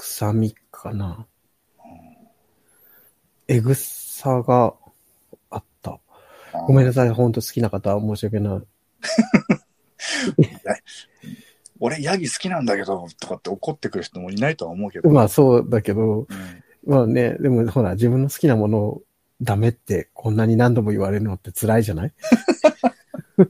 [0.00, 1.26] 臭みかな。
[3.48, 4.72] えぐさが
[5.50, 6.00] あった。
[6.66, 7.10] ごめんなさい。
[7.10, 8.60] ほんと好きな方は申し訳ない。
[11.80, 15.10] 俺、ヤギ好きなんだけど、とかって怒ってくる人もいないとは思うけど。
[15.10, 16.26] まあそうだけど、うん
[16.86, 19.02] まあね、でもほら、自分の好きなものを
[19.42, 22.12] ダメってこんなに何度も言われるのって辛いじゃない？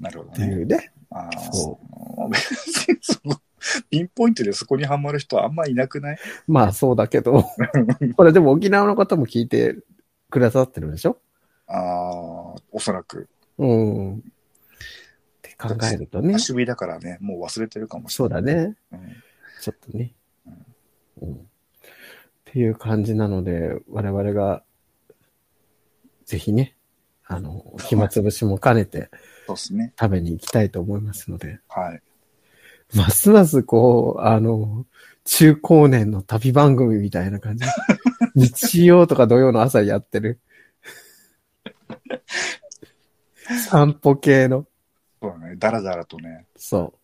[0.00, 0.54] なるほどっていね。
[0.54, 0.92] うね。
[1.10, 1.78] ああ、そ
[2.30, 3.40] 別にその
[3.90, 6.18] ピンポイントでそこにはまる人はあんまいなくない？
[6.46, 7.44] まあそうだけど、
[8.16, 9.76] これでも沖縄の方も聞いて
[10.30, 11.18] くださってるんでしょ？
[11.66, 13.28] ああ、おそらく。
[13.58, 14.16] うん。
[14.18, 14.20] っ
[15.42, 16.34] て考えるとね。
[16.34, 18.44] 足火だからね、もう忘れてるかもしそうれない。
[18.44, 18.76] だね。
[18.92, 19.00] うん
[19.62, 20.12] ちょっとね。
[21.22, 21.32] うん。
[21.34, 21.38] っ
[22.44, 24.62] ていう感じなので、我々が、
[26.26, 26.76] ぜひね、
[27.24, 29.10] あの、暇つぶしも兼ねて
[29.46, 29.92] そうですね。
[29.98, 32.02] 食べに行きたいと思いますので、はい。
[32.94, 34.86] ますますこう、あの、
[35.24, 37.64] 中高年の旅番組みたいな感じ。
[38.34, 40.40] 日曜とか土曜の朝やってる。
[43.68, 44.66] 散歩系の。
[45.20, 45.56] そうだね。
[45.56, 46.46] だらだらとね。
[46.56, 46.94] そ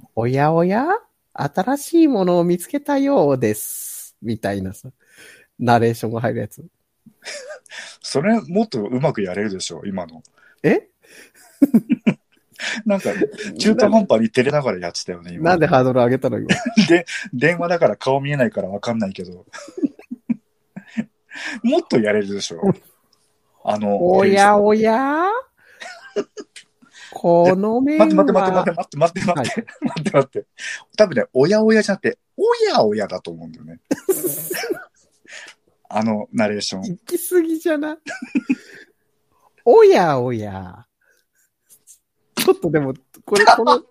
[0.00, 0.06] う。
[0.14, 0.86] おやおや？
[1.32, 4.16] 新しいものを見つけたようです。
[4.22, 4.90] みたいなさ、
[5.58, 6.64] ナレーションが入るやつ。
[8.00, 10.22] それもっとうまくやれるでしょ、今の。
[10.62, 10.88] え？
[12.86, 13.10] なんか、
[13.58, 15.50] 中途半端に照れながらやってたよね、今。
[15.50, 16.48] なんでハードル上げたの今。
[16.88, 19.44] で、電話だから顔見えないからわかんないけど。
[21.62, 22.60] もっとやれるでしょ。
[23.64, 25.26] あの、おやおや？
[27.12, 28.06] この面は。
[28.06, 30.46] 待って待って待って待って待って待って、待って待って。
[30.96, 33.80] 多分ね、おやおやじゃなくて、おやおやだと思うんだよね。
[35.88, 36.82] あのナレーション。
[36.82, 37.98] 行き過ぎじゃない？
[39.64, 40.85] おやおや。
[42.46, 43.82] ちょっとでも、これ、この、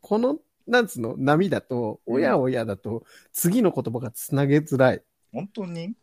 [0.00, 5.02] この、なんつうの、波だと、おやおやだと、次の言葉がつなげづらい。
[5.32, 5.94] 本当に？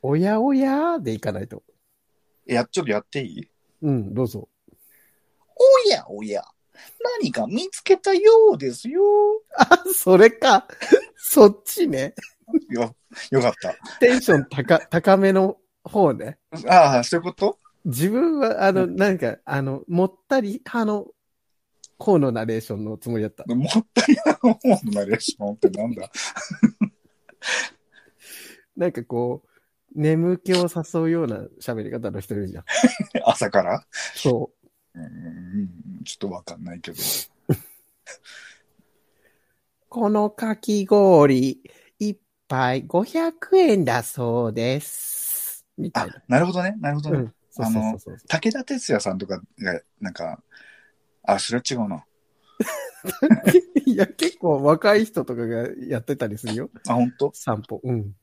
[0.00, 1.64] おやおやでいかないと。
[2.46, 3.50] いや、ちょっとやっていい？
[3.82, 4.48] うん、どうぞ。
[5.56, 6.44] おやおや、
[7.20, 9.02] 何か見つけたようですよ。
[9.56, 10.68] あ、それか。
[11.16, 12.14] そっちね。
[12.70, 12.94] よ、
[13.32, 13.74] よかった。
[13.98, 16.38] テンション高、高めの方ね。
[16.68, 17.58] ああ、そういうこと？
[17.88, 21.06] 自分は、あの、うなんか、あの、もったり派の
[21.98, 23.44] 方のナレーションのつもりだった。
[23.52, 24.58] もったいない方の
[24.92, 26.08] ナレーションってなんだ？
[28.76, 29.48] なんかこう、
[29.94, 32.64] 眠気を誘うような喋り方の人いるじゃん。
[33.24, 33.86] 朝から？
[34.14, 34.52] そ
[34.94, 36.98] うん、ちょっとわかんないけど。
[37.48, 37.54] う。
[39.88, 41.62] このかき氷、
[41.98, 45.64] 一杯500円だそうです。
[45.78, 46.76] みたあいな。、なるほどね。
[46.80, 47.18] なるほどね。
[47.18, 47.34] うん。
[47.64, 48.18] そうそうそうそう。
[48.28, 50.42] 武田鉄矢さんとかが、なんか、
[51.22, 52.04] あ、それは違うな。
[53.86, 56.70] いや、結構若い人とかがやってたりするよ。
[56.88, 57.30] あ、本当？
[57.34, 57.80] 散歩。
[57.82, 58.14] うん。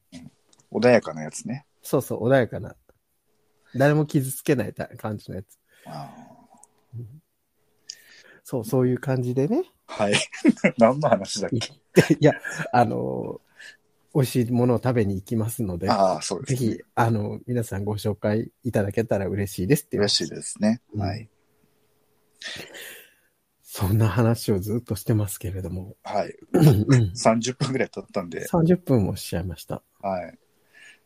[0.71, 1.65] 穏やかなやつね。
[1.81, 2.75] そうそう、穏やかな。
[3.75, 5.57] 誰も傷つけないた感じのやつ。
[5.85, 6.09] あ
[8.43, 9.63] そう、そういう感じでね。
[9.87, 10.13] ーはい。
[10.77, 12.13] 何の話だっけ？
[12.19, 12.33] いや、
[12.71, 13.41] あの、
[14.15, 16.69] 美味しいものを食べに行きますので、ああ、そうです、ね。
[16.69, 19.97] ぜひ、あの、皆さんご紹介いただけたら嬉しいですって。
[19.97, 20.81] 嬉しいですね。
[20.93, 21.27] うんはい。
[23.61, 25.97] そんな話をずっとしてますけれども。
[26.01, 26.33] はい。
[26.53, 26.61] うん
[27.13, 29.83] 30分ぐらい経ったんで、30分もしちゃいました。
[30.01, 30.39] はい。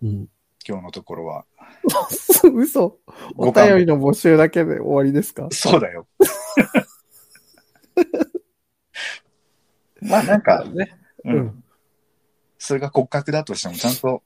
[0.03, 0.27] うん。
[0.67, 1.45] 今日のところは。
[2.53, 2.99] 嘘
[3.37, 5.47] お便りの募集だけで終わりですか？
[5.51, 6.05] そうだよ。
[10.01, 10.95] まあなんか、ね。
[11.25, 11.31] う。
[11.31, 11.63] うんん。
[12.59, 14.21] それが骨格だとしても、ちゃんと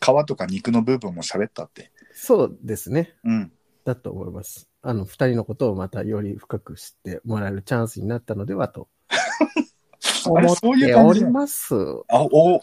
[0.00, 1.90] 皮とか肉の部分も喋ったって。
[2.12, 3.14] そうですね。
[3.24, 3.52] うん。
[3.84, 4.68] だと思います。
[4.82, 8.88] あの、二人のことをまたより深く知ってもらえるチャンスになったのではと
[10.26, 11.74] 思っそういうております。
[12.08, 12.60] あ、お、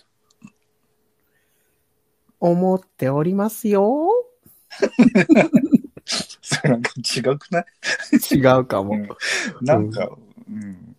[2.41, 4.09] 思っておりますよ。
[6.41, 7.65] それなんか違くない？
[8.35, 8.93] 違うかも。
[8.93, 9.07] うん
[9.61, 10.09] なんか、
[10.49, 10.95] うん。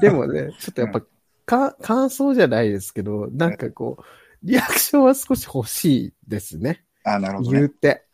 [0.00, 1.02] でもね、ちょっとやっぱ、
[1.44, 4.04] か、感想じゃないですけど、なんかこう、
[4.42, 6.84] リアクションは少し欲しいですね。
[7.04, 7.58] あ、なるほどね。
[7.58, 8.04] 言うて。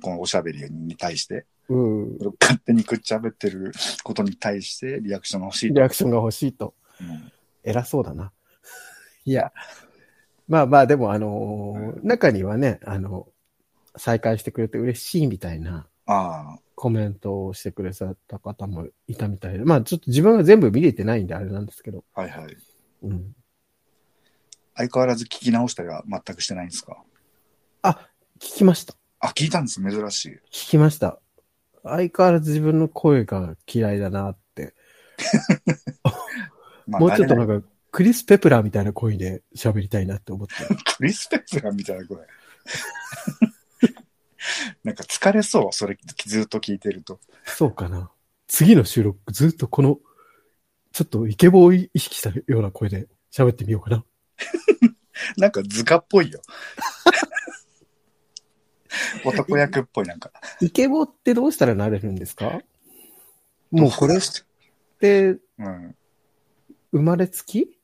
[0.00, 2.18] このおしゃべりに対して、うん。
[2.40, 3.72] 勝手にくっちゃべってる
[4.04, 5.74] ことに対してリアクションが欲しいと。
[5.74, 6.74] リアクションが欲しいと。
[7.00, 7.32] うん
[7.64, 8.32] 偉そうだな。
[9.24, 9.52] いや、
[10.48, 13.28] まあまあ、でもあのー中にはね、あの、
[13.96, 22.56] 再会してくれて嬉しいみたいなあコメントをしてくれた方もいたみたいで、まあちょっと自分が全部見れてないんであれなんですけど、あ、はいはい。
[23.04, 23.36] うん。
[24.74, 27.00] 相変わらず聞き直したりは全くしてないんですか？
[27.82, 28.08] あ、
[28.40, 28.96] 聞きました。
[29.20, 29.80] あ、聞いたんです。
[29.80, 30.30] 珍しい。
[30.50, 31.20] 聞きました。
[31.84, 34.74] 相変わらず自分の声が嫌いだなって。
[36.88, 40.54] まあもうちょっとなんか、クリス・ペプラーみたいな声で喋りたいなって思って。
[40.96, 42.18] クリスペプラーみたいな声。
[44.84, 47.20] なんか疲れそう、それずっと聞いてると。
[47.44, 48.10] そうかな。
[48.46, 49.98] 次の収録、ずっとこの、
[50.92, 54.04] ちょっとイケボを意識したような声で喋ってみようかな。
[55.38, 56.40] なんか図鑑っぽいよ。
[59.24, 60.30] 男役っぽいなんか。
[60.60, 62.60] イケボってどうしたらなれるんですか？
[63.70, 64.20] もうこれっ
[64.98, 65.96] てうん。
[66.92, 67.78] 生まれつき？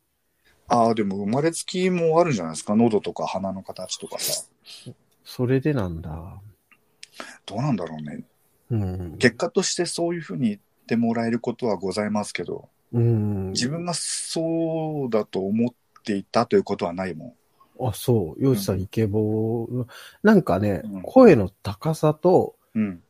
[0.66, 2.76] ああ、でも生まれつきもあるんじゃないですか？
[2.76, 4.44] 喉とか鼻の形とかさ。
[5.24, 6.42] それでなんだ。
[7.46, 8.24] どうなんだろうね。
[8.70, 9.16] うん。
[9.18, 13.50] 結果としてそういうふうに言ってもらえることはございますけど、うん。
[13.50, 17.36] 自分がそうだと思っていたということはないも
[17.80, 17.88] ん。
[17.88, 18.42] あ、そう。
[18.42, 19.68] ヨシさん、イケボ、
[20.22, 23.02] なんかね、うん声の高さと、うん。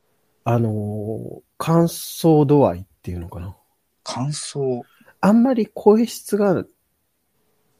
[0.44, 3.56] あのー乾燥度合いっていうのかな。
[4.04, 4.82] 感想。
[5.20, 6.64] あんまり声質が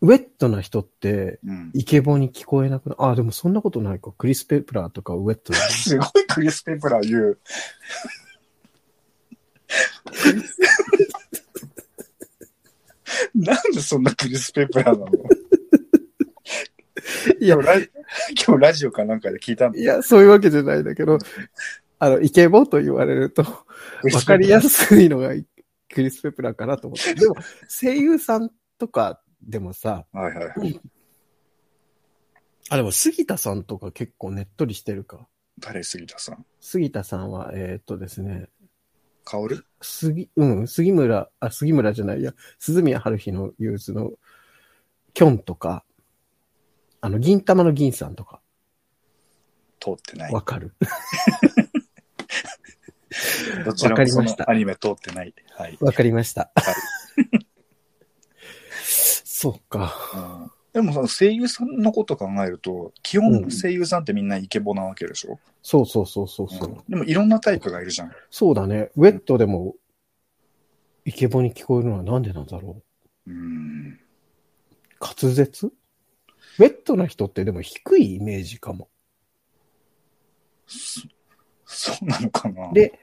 [0.01, 1.71] ウェットな人って、うん。
[1.75, 4.13] イケボに聞こえなくなあ、でもそんなことないか。
[4.13, 7.39] クリス・ペプラーとかウェットすごいクリス・ペプラー言う。
[13.35, 15.11] なんでそんなクリス・ペプラーなの？
[17.41, 17.91] いや今日ラジ
[18.47, 21.19] 今日ラジオかなんかで聞いたんだいや、そういうわけじゃないんだけど、
[21.99, 23.65] あの、イケボと言われると、わ
[24.25, 25.31] かりやすいのが
[25.93, 27.15] クリス・ペプラーかなと思って。
[27.15, 27.37] でも、
[27.69, 30.81] 声優さんとかでもさ、はいはいはい。
[32.71, 35.27] あ、でも杉田さんとか結構ねっとりしてるか。
[35.59, 36.45] 誰杉田さん？
[36.61, 38.49] 杉田さんは、えーっとですね、
[39.25, 39.65] 薫？
[39.81, 44.13] 杉、うん、杉村、あ、杉村じゃないや、鈴宮春日の憂鬱の、
[45.15, 45.85] キョンとか、
[47.01, 48.41] あの、銀玉の銀さんとか、
[49.81, 50.33] 通ってない。
[50.33, 50.75] わかる
[53.65, 55.35] どちらもそのわかりましたアニメ通ってない。
[55.57, 55.77] はい。
[55.81, 56.53] わかりました。
[56.55, 56.75] は
[59.41, 59.95] そうか。
[60.43, 66.69] うんでもその声優さんのこと考えると、基本声優さんってみんなイケボなわけでしょ、そうそうそうそうそう。
[66.69, 68.13] うんでもいろんなタイプがいるじゃん。
[68.31, 68.91] そうだね。
[68.95, 69.75] ウェットでも、
[71.05, 72.83] イケボに聞こえるのはなんでなんだろ
[73.27, 73.31] う。
[73.31, 73.99] うん。
[75.01, 75.67] 滑舌？
[75.67, 78.89] ウェットな人ってでも低いイメージかも。
[80.67, 81.01] そ
[81.65, 82.73] そうなのかな？
[82.73, 83.01] で、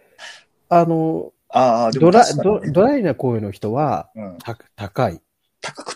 [0.69, 5.19] あの、ああ、でドラドドライな声の人はうん、た高い。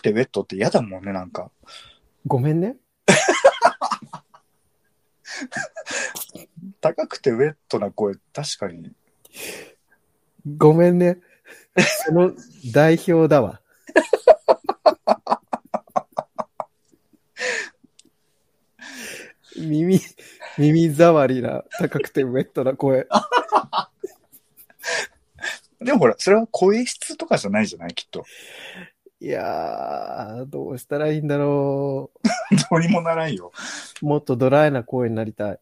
[0.00, 1.50] てウェットって嫌だもんね、なんか。
[2.26, 2.76] ごめんね。
[6.80, 8.92] 高くてウェットな声、確かに。
[10.56, 11.18] ごめんね。
[12.06, 12.32] その
[12.72, 13.60] 代表だわ。
[19.56, 20.00] 耳、
[20.56, 23.06] 耳障りな高くてウェットな声。
[25.80, 28.24] でもほら、それは声質とかじゃないじゃない、きっと。
[29.22, 32.10] いやー、どうしたらいいんだろ
[32.70, 33.52] どうにもならんよ。
[34.02, 34.06] う。
[34.06, 35.60] もっとドライな声になりたい。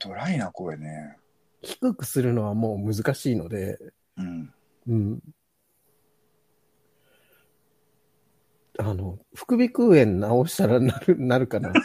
[0.00, 1.16] ドライな声ね。
[1.62, 3.78] 低くするのはもう難しいので、
[4.16, 4.52] うん。
[4.88, 5.20] うん。
[8.78, 11.72] あの、副鼻腔炎直したらなる、なるかな。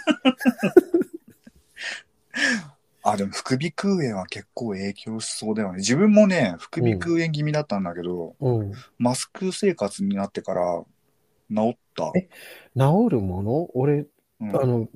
[3.04, 5.78] あ、でも副鼻腔炎は結構影響しそうだよね。
[5.78, 8.72] 自分もね、副鼻腔炎気味だったんだけど、うん。
[8.98, 10.84] マスク生活になってから
[11.54, 12.12] 治った？
[12.16, 12.30] え
[12.76, 13.70] 治るもの？
[13.74, 14.06] 俺、
[14.42, 14.56] うん。
[14.56, 14.88] あの、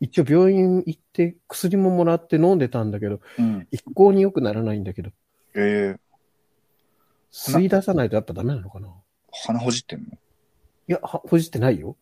[0.00, 3.66] 一応病院行って薬ももらって飲んでたんだけど、うん。
[3.70, 5.10] 一向に良くならないんだけど、
[5.54, 5.98] えー、
[7.32, 8.88] 吸い出さないとやっぱダメなのかな？
[8.88, 8.90] い
[9.46, 10.06] 鼻ほじってんの？
[10.86, 11.96] や、はほじってないよ。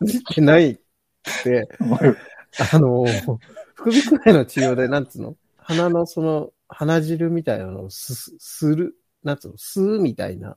[0.00, 0.78] ほじってないっ
[1.42, 1.68] て、
[2.72, 3.04] あの、
[3.74, 5.36] 副鼻腔炎の治療で、なんつうの？
[5.58, 8.94] 鼻のその、鼻汁みたいなのをす、する、
[9.24, 9.56] なんつうの？
[9.56, 10.50] 吸うみたいな。
[10.50, 10.56] あ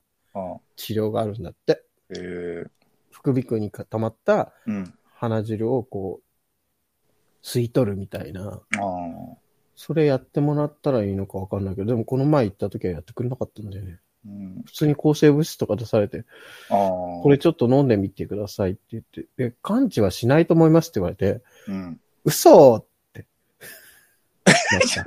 [0.75, 1.83] 治療があるんだって。
[2.11, 2.69] えー、
[3.11, 4.93] 副鼻腔にか溜まったうん。
[5.15, 8.47] 鼻汁をこう、吸い取るみたいな。
[8.47, 8.59] ああ。
[9.75, 13.99] それやってもらったらいいのかわかんないけど、でもこの前行った時はやってくれなかったんだよね。
[14.25, 14.63] うん。
[14.65, 16.25] 普通に抗生物質とか出されて、
[16.69, 16.77] ああ。
[17.23, 21.99] これちょっと飲んでみてくださいって言って、え、完治はしないと思いますって言われて、うん。
[22.25, 23.25] 嘘って。
[24.45, 25.05] なった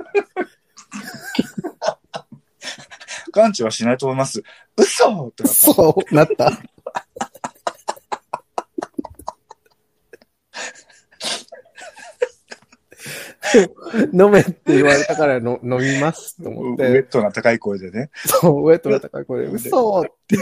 [3.33, 4.41] 完治はしないと思います。
[4.77, 5.53] 嘘ってなった。
[5.53, 6.51] そう、なった。
[14.13, 18.09] 飲めって言われたからの飲みますと思っウェッて、トな高い声でね。
[18.25, 20.37] そう、ウェットな高い声で、嘘って。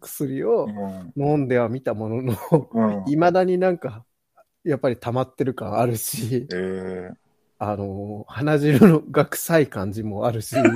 [0.00, 1.12] 薬をうん。
[1.16, 2.36] 飲んではみたものの、
[2.72, 3.04] うん。
[3.04, 4.04] 未だになんか、
[4.64, 7.14] やっぱり溜まってる感あるし、えー、
[7.70, 10.54] あの、鼻汁のが臭い感じもあるし、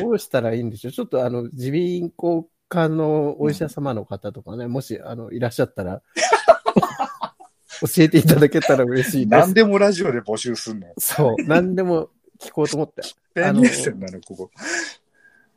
[0.00, 0.92] どうしたらいいんでしょう？
[0.92, 6.02] ちょっとあの、耳鼻咽喉科のお医者様の方とかね、もし、あの、いらっしゃったら、
[7.82, 9.40] 教えていただけたら嬉しいです。
[9.40, 10.88] 何でもラジオで募集すんの？
[10.98, 12.08] そう、何でも
[12.40, 13.02] 聞こうと思って。
[13.34, 14.50] ペン目線なの、ここ。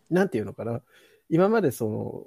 [0.10, 0.82] なんていうのかな？
[1.30, 2.24] 今までその、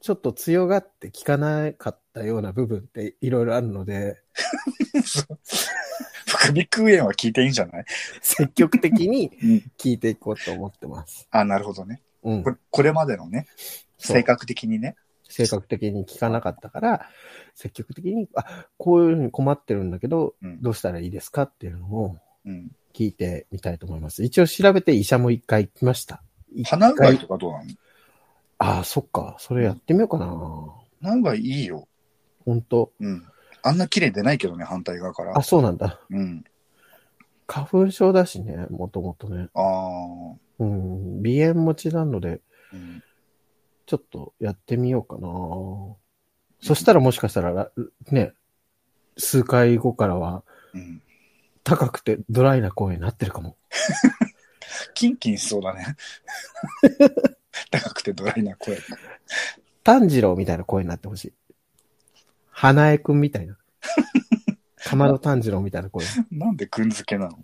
[0.00, 4.22] ちょっと強がって聞かなかったような部分っていろいろあるので、
[6.26, 7.84] 副鼻腔炎は聞いていいんじゃない
[8.20, 9.30] 積極的に。
[9.78, 11.26] 聞いていこうと思ってます。
[11.30, 12.02] あ、なるほどね。
[12.22, 12.50] うんこ。
[12.50, 13.46] れこれまでのね、
[13.98, 14.96] 性格的にね。
[15.28, 17.06] 性格的に聞かなかったから、
[17.54, 22.16] 積極的に、あ、こういうふうに困ってるんだけど、うんどうしたらいいですかっていうのを。
[22.94, 24.24] 聞いてみたいと思います。
[24.24, 26.22] 一応調べて医者も一回来ました。
[26.64, 27.64] 鼻うがいとかどうなの
[28.58, 29.36] ああ、そっか。
[29.38, 30.26] それやってみようかな。
[31.02, 31.88] 鼻うがいいいよ。
[32.44, 33.24] 本当うん。
[33.62, 35.42] あんな綺麗出ないけどね、反対側からあ、。
[35.42, 36.00] そうなんだ。
[36.10, 36.44] うん。
[37.46, 39.48] 花粉症だしね、もともとね。
[39.54, 40.36] ああ。
[40.58, 41.22] うん。
[41.22, 42.40] 鼻炎持ちなので、
[42.72, 43.02] うん。
[43.86, 45.28] ちょっとやってみようかな。
[46.60, 47.70] そしたらもしかしたらら、
[48.10, 48.32] ね、
[49.16, 50.42] 数回後からは
[50.74, 51.02] うん。
[51.64, 53.56] 高くてドライな声になってるかも。
[54.94, 55.96] キンキンしそうだね。
[57.70, 58.78] 高くてドライな声。
[59.84, 61.32] 炭治郎みたいな声になってほしい。
[62.50, 63.56] 花江くんみたいな。
[64.84, 66.04] 玉野炭治郎みたいな声。
[66.30, 67.38] なんでくんづけなの？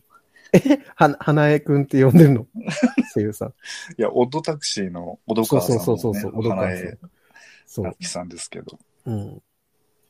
[0.97, 2.47] は、花江くんって呼んでるの？
[3.13, 3.49] 声優さん。
[3.49, 3.53] い
[4.03, 6.99] や、オッドタクシーの小戸そう川さんそうそうそうそう、の、小ね、花川さん江。
[7.67, 8.05] そう。
[8.05, 8.79] さんですけど。
[9.07, 9.43] うん。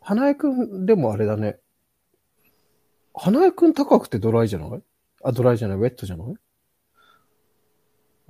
[0.01, 1.59] 花江くん、でもあれだね。
[3.15, 4.83] 花江くん高くてドライじゃない？
[5.23, 6.35] あ、ドライじゃない、ウェットじゃない？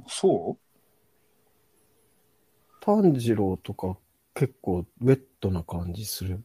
[0.06, 0.56] そ
[2.84, 3.96] 炭治郎とか
[4.34, 6.42] 結構ウェットな感じする。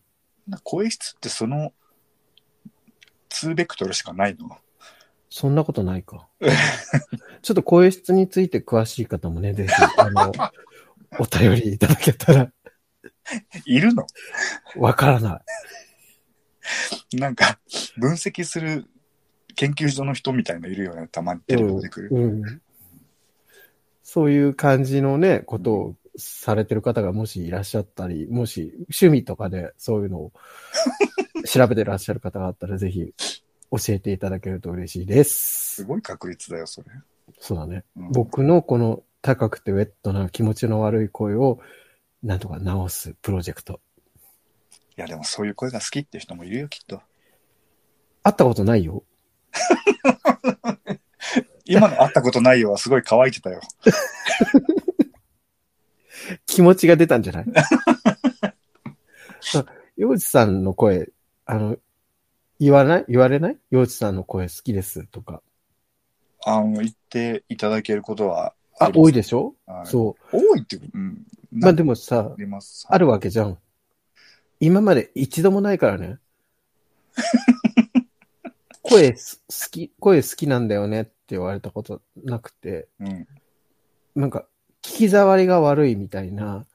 [0.47, 1.73] うな声質ってその、
[3.29, 4.57] 2ベクトルしかないの？
[5.29, 6.29] そんなことないか。
[7.41, 10.31] ちょっと声質について詳しい方もね、ぜひ、あの、
[11.19, 12.53] お便りいただけたら、
[13.65, 14.07] いるの？
[14.77, 15.43] わからな
[17.11, 17.17] い。
[17.17, 17.59] なんか、
[17.97, 18.87] 分析する
[19.55, 21.09] 研究所の人みたいのいるよね。
[21.09, 22.09] たまにテレビ出てくる。
[22.11, 22.61] うんうん
[24.11, 30.31] そういう感じのね、ことをされてる方がもしいらっしゃったり、もし趣味とかでそういうのを
[31.45, 33.13] 調べてらっしゃる方があったら、ぜひ
[33.71, 35.83] 教えていただけると嬉しいですす。
[35.83, 36.87] ごい確率だよ、それ。
[37.39, 37.83] そうだね。
[37.97, 41.59] うん僕のこの高くてウェットな気持ちの悪い声を
[42.23, 43.81] なんとか直すプロジェクト。
[44.97, 47.01] いや、でもそういう声が好きって人もいるよ、きっと。
[48.23, 49.03] 会ったことないよ。
[51.65, 53.61] 今の会ったことないよはすごい乾いてたよ。
[56.45, 57.45] 気持ちが出たんじゃない？
[59.97, 61.09] 洋治さんの声、
[61.45, 61.77] あの、
[62.59, 63.05] 言わない？
[63.09, 63.57] 言われない？
[63.71, 65.41] 洋治さんの声好きですとか。
[66.45, 69.55] あの、言っていただけることはあ、多いでしょ？
[69.65, 70.37] はいそう。
[70.37, 71.25] 多いっていう、うん。
[71.51, 72.85] まあでも、もさあ、ります。
[72.89, 73.57] あるわけじゃん。
[74.59, 76.17] 今まで一度もないからね。
[78.83, 83.27] 声す好き、声好きなんだよねって言われたことなくて、うん。
[84.15, 84.48] なんか、聞
[84.99, 86.65] き障りが悪いみたいな、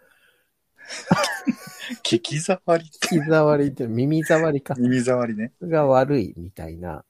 [2.02, 5.52] 聞き障り聞き障りって耳障りか、耳障りね。
[5.62, 7.04] が悪いみたいな。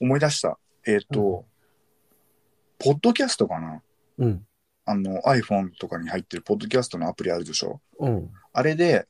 [0.00, 0.58] 思い出した。
[0.86, 1.44] えっ、と、
[2.78, 3.82] ポッドキャストかな？
[4.18, 4.46] うん、
[4.86, 7.80] あの、iPhone とかに入ってるポッドキャストのアプリあるでしょ？
[7.98, 9.06] うん、あれで、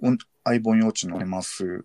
[0.00, 1.84] うん相棒幼稚のマス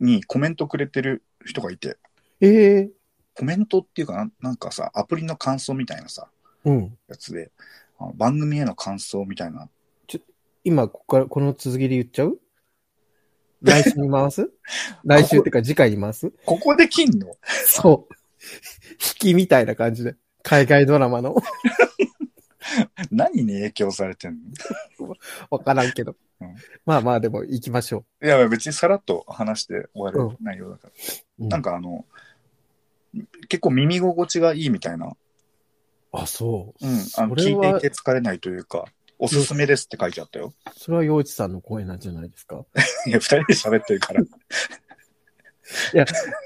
[0.00, 1.98] にコメントくれてる人がいて、
[2.40, 2.48] え
[2.80, 2.90] え
[3.34, 6.28] コメントっていうかな、なんかさ、アプリの感想みたいなさ、
[6.64, 6.98] うん。
[7.08, 7.50] やつで、
[7.98, 9.68] あの番組への感想みたいな。
[10.64, 12.38] 今、ここから、この続きで言っちゃう？
[13.62, 14.50] 来週に回す？
[15.04, 16.32] 来週ってか次回に回す？
[16.44, 17.36] ここで切んの？
[17.66, 18.14] そう。
[18.92, 20.16] 引きみたいな感じで。
[20.42, 21.36] 海外ドラマの。
[23.10, 24.38] 何に影響されてん
[24.98, 25.16] の？
[25.50, 26.12] わからんけど。
[26.40, 30.92] うんまあまあでも行きましょいや、別にさらっと話して終わる内容だから。
[31.38, 31.44] う。
[31.44, 32.04] うなんかあの、
[33.48, 35.16] 結構耳心地がいいみたいな。
[36.12, 36.86] あ、そう。
[36.86, 36.92] うん。
[37.16, 38.84] あの聞いていて疲れないというか、
[39.18, 40.52] おすすめですって書いてあったよ。
[40.76, 42.64] それは洋一さんの声なんじゃないですか？
[43.06, 44.22] いや、二人で喋ってるから。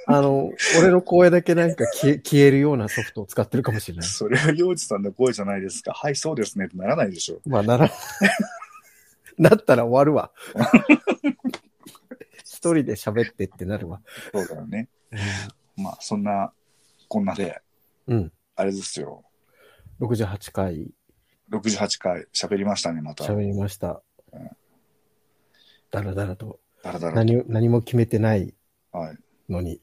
[0.07, 4.07] あの、俺の声だけなんか消え消えるようなソフトを使ってるかもしれない。
[4.09, 5.93] それは洋二さんの声じゃないですか。
[5.93, 7.41] はい、そうですねってならないでしょ。
[7.47, 7.91] まあなら、
[9.39, 10.31] なったら終わるわ。
[12.45, 14.01] 一人で喋ってってなるわ。
[14.33, 14.89] そうだよね。
[15.77, 16.53] まあ、そんな、
[17.09, 17.61] こんなで、
[18.07, 18.33] うん。
[18.55, 19.25] あれですよ。
[20.01, 20.91] 68回
[21.51, 23.25] 68回喋りましたね、また。
[23.25, 24.51] 喋りましたうん。
[25.91, 26.59] だらだらと。
[26.83, 27.17] だらだらと。
[27.17, 28.53] 何を、何も決めてない
[28.93, 29.19] はい。
[29.53, 29.81] のに。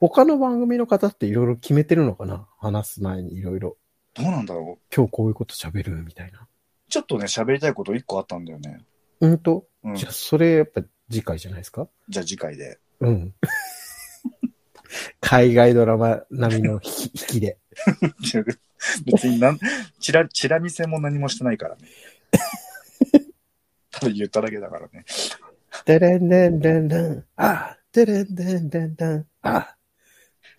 [0.00, 2.46] 他の番組の方っていろいろ決めてるのかな？
[2.58, 3.76] 話す前にいろいろ。
[4.14, 4.94] どうなんだろう？
[4.94, 6.46] 今日こういうこと喋るみたいな。
[6.88, 8.84] ちょっとね、喋りたいこと一個あったんだよね。
[9.20, 9.94] うんと、うん。
[9.96, 11.88] じゃあそれやっぱ次回じゃないですか？
[12.08, 12.78] じゃあ次回で。
[13.00, 13.34] うん。
[15.20, 17.58] 海外ドラマ並みの引き引きで。
[19.04, 19.58] 別になん
[20.00, 21.88] チラ、チラ見せも何もしてないからね。
[23.90, 25.04] た だ言っただけだからね。
[25.84, 29.76] ダランダンダンダン、あダランダンダンダン、あ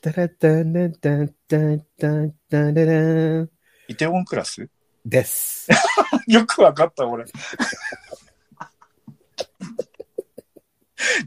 [0.02, 3.50] ダラダンダンダンダンダンダンダラン。
[3.88, 4.68] イテウォンクラス？
[5.06, 5.68] です。
[6.28, 7.26] よくわかった、俺。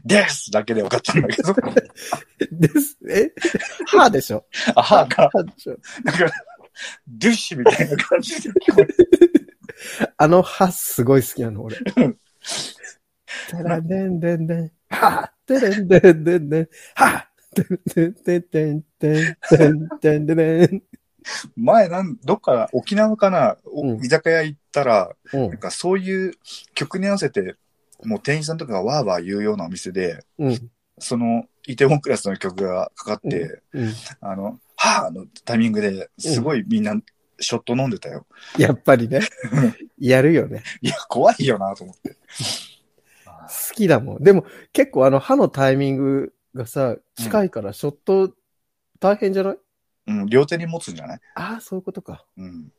[0.03, 1.53] ですだけで分かったんだけど。
[2.51, 2.97] です。
[3.09, 3.31] え？
[3.97, 4.45] はーでしょ。
[4.75, 5.23] あ、はーか。
[5.23, 5.77] はーでしょ。
[6.03, 6.25] だか、
[7.07, 8.87] デュッシュみたいな感じで聞こえ
[10.17, 11.77] あのはすごい好きなの、俺。
[11.79, 20.83] デレンデンデンデン、はデレンデンデンデン、はデレンデンデンデンデンデンデンデン。
[21.55, 25.57] 前なん、どっか沖縄かな、おうん居酒屋行ったら、うんなん。
[25.57, 26.33] かそういう
[26.73, 27.55] 曲に合わせて、
[28.03, 30.71] もう店員さんとかがワーワー言うようなお店で、うん。
[30.97, 33.93] そのイテウォンクラスの曲がかかって、うん。
[34.21, 36.95] あの、はぁのタイミングですごいみんな
[37.37, 38.25] ショット飲んでたよ。
[38.57, 39.19] やっぱりね。
[39.97, 40.63] やるよね。
[40.81, 42.11] いや、怖いよなと思って。
[42.11, 44.23] 好きだもん。
[44.23, 48.33] でも結構あの歯のタイミングがさ、近いからショット
[48.99, 49.57] 大変じゃない、
[50.07, 51.19] うん、両手に持つんじゃない？
[51.35, 52.25] ああ、そういうことか。
[52.37, 52.71] うん。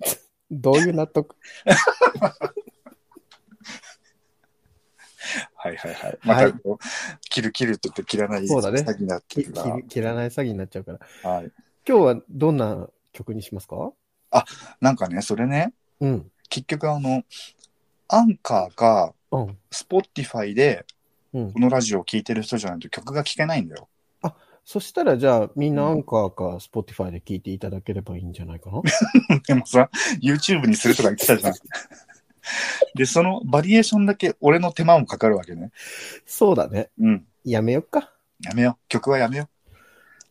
[0.50, 1.34] どういう納得？
[5.66, 6.18] はいはいはい。
[6.22, 6.84] またこう、
[7.28, 10.98] 切る切るって言って切らない詐欺になってきるかき切らない詐欺になっちゃうから。
[11.22, 11.30] ら。
[11.30, 11.52] はい。
[11.88, 13.92] 今日はどんな曲にしますか？
[14.80, 16.30] なんかね、それね、うん。
[16.48, 17.24] 結局あの、
[18.08, 19.58] アンカーか、うん。
[19.70, 20.84] スポティファイで、
[21.32, 21.58] うんこ。
[21.58, 23.88] のラジオを聴いてる人じゃないと曲が聴けないんだよ。
[24.68, 28.82] そしたらじゃあみんなアンカーか Spotify で聞いていただければいいんじゃないかな？
[29.46, 29.88] でもさ、
[30.20, 31.54] YouTube にするとか言ってたじゃん。
[32.94, 35.70] で、そのバリエーションだけ俺の手間もかかるわけね。
[36.26, 36.90] そうだね。
[36.98, 37.26] うん。
[37.44, 38.12] やめよっか。
[38.40, 38.88] やめよう。
[38.88, 39.48] 曲はやめよう。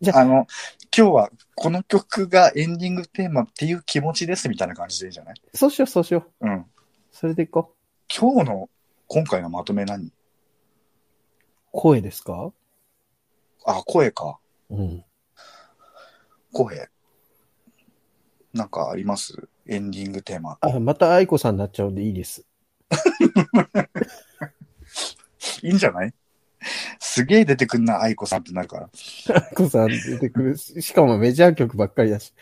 [0.01, 0.47] じゃああの、
[0.95, 5.35] 今日はこの曲がエンディングテーマっていう気持ちですみたいな感じでいいじゃない？
[5.53, 6.47] そうしよう、そうしよう。
[6.47, 6.65] うん。
[7.11, 7.75] それでいこう。
[8.13, 8.69] 今日の、
[9.07, 10.11] 今回のまとめ何？
[11.71, 12.51] 声ですか？
[13.65, 14.37] あ、声か。
[14.69, 15.03] うん。
[16.53, 16.89] 声。
[18.55, 19.49] なんかあります？
[19.67, 20.57] エンディングテーマ。
[20.61, 22.45] あ、また愛子さんになっちゃうんでいいです。
[25.61, 26.13] いいんじゃない？
[26.99, 28.89] すげえ出てくんな、愛子さんってなるから。
[29.35, 30.57] 愛子さん出てくる。
[30.57, 32.33] しかもメジャー曲ばっかりだし。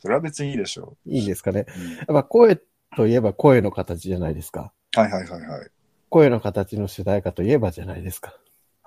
[0.00, 1.66] それは別にいいでしょいいですかね。
[1.68, 1.80] う。
[1.80, 2.60] うんやっぱ声
[2.96, 4.72] といえば声の形じゃないですか。
[4.94, 5.70] はいはいはいはい。
[6.10, 8.36] 声の形の主題歌といえばじゃないですか。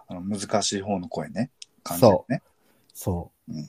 [0.07, 1.51] あの難しい方の声ね。
[1.83, 2.41] 感じだよね。
[2.93, 3.67] そうん。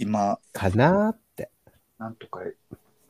[0.00, 0.38] 今、う。
[0.52, 1.50] かなーって。
[1.98, 2.40] なんとか、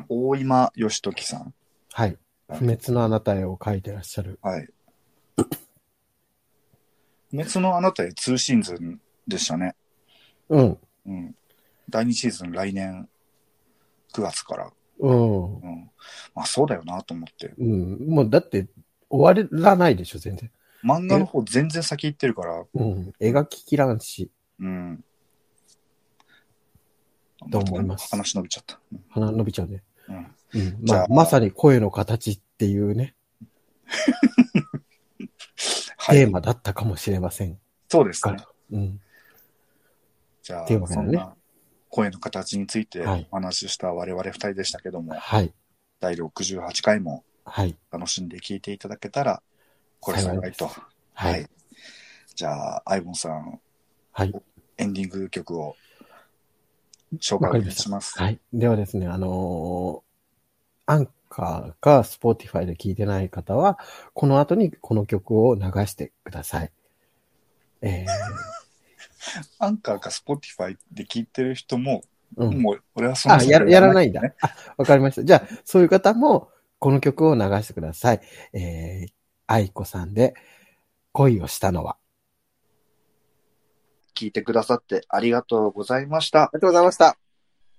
[0.08, 1.54] 大今義時さん。
[1.92, 2.18] はい。
[2.48, 4.40] 不滅のあなたへを書いてらっしゃる。
[4.42, 4.68] はい。
[7.30, 9.76] 不滅のあなたへ2シーズンでしたね。
[10.48, 10.78] うん。
[11.06, 11.36] うん。
[11.88, 13.08] 第2シーズン来年
[14.12, 14.72] 9月から。
[14.98, 15.54] うん。
[15.60, 15.90] うん。
[16.34, 17.54] まあそうだよなと思って。
[17.56, 18.08] うん。
[18.08, 18.66] もうだって
[19.08, 20.50] 終わらないでしょ、全然。
[20.82, 22.64] 漫画の方全然先行ってるから。
[22.74, 23.12] うん。
[23.20, 25.04] 描ききらんし、うん。
[27.50, 28.08] と思います？
[28.10, 28.78] 話伸びちゃった。
[28.92, 29.82] うん鼻伸びちゃうね。
[30.08, 30.34] うん。
[30.54, 30.84] うん。
[30.84, 33.14] じゃあまあ、まさに声の形っていうね、
[35.96, 36.18] はい。
[36.18, 38.36] テーマだったかもしれませんそうですね。
[38.72, 39.00] うん。
[40.42, 41.34] じゃあ、テーマそんな
[41.88, 45.52] 声の形についてはいお話しした我々二人でしたけども、はい。
[46.00, 47.76] 第68回もはい。
[47.90, 49.42] 楽しんで聞いていただけたら、
[49.98, 50.70] これ幸いと。
[51.14, 51.46] はい。
[52.34, 53.60] じゃあ、アイボンさん、
[54.12, 54.32] はい。
[54.78, 55.76] エンディング曲を
[57.18, 58.18] 紹介お願いします。
[58.18, 58.38] はい。
[58.52, 60.10] ではですね、あのー
[60.86, 63.78] アンカーか Spotify で聞いてない方は、
[64.12, 66.72] この後にこの曲を流してください。
[67.82, 68.06] え
[69.60, 72.60] アンカーか Spotify で聞いてる人も、ー、うん。
[72.60, 74.34] もう俺はそのあ、やらやらないんだね。。
[74.40, 75.24] あ、わかりました。
[75.24, 76.50] じゃあ、そういう方も、
[76.80, 78.20] この曲を流してください。
[78.52, 79.12] えー、
[79.46, 80.34] 愛子さんで、
[81.12, 81.96] 恋をしたのは。
[84.16, 86.44] 聞いてくださってありがとうございました。
[86.44, 87.16] ありがとうございました。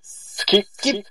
[0.01, 1.03] 好きキッ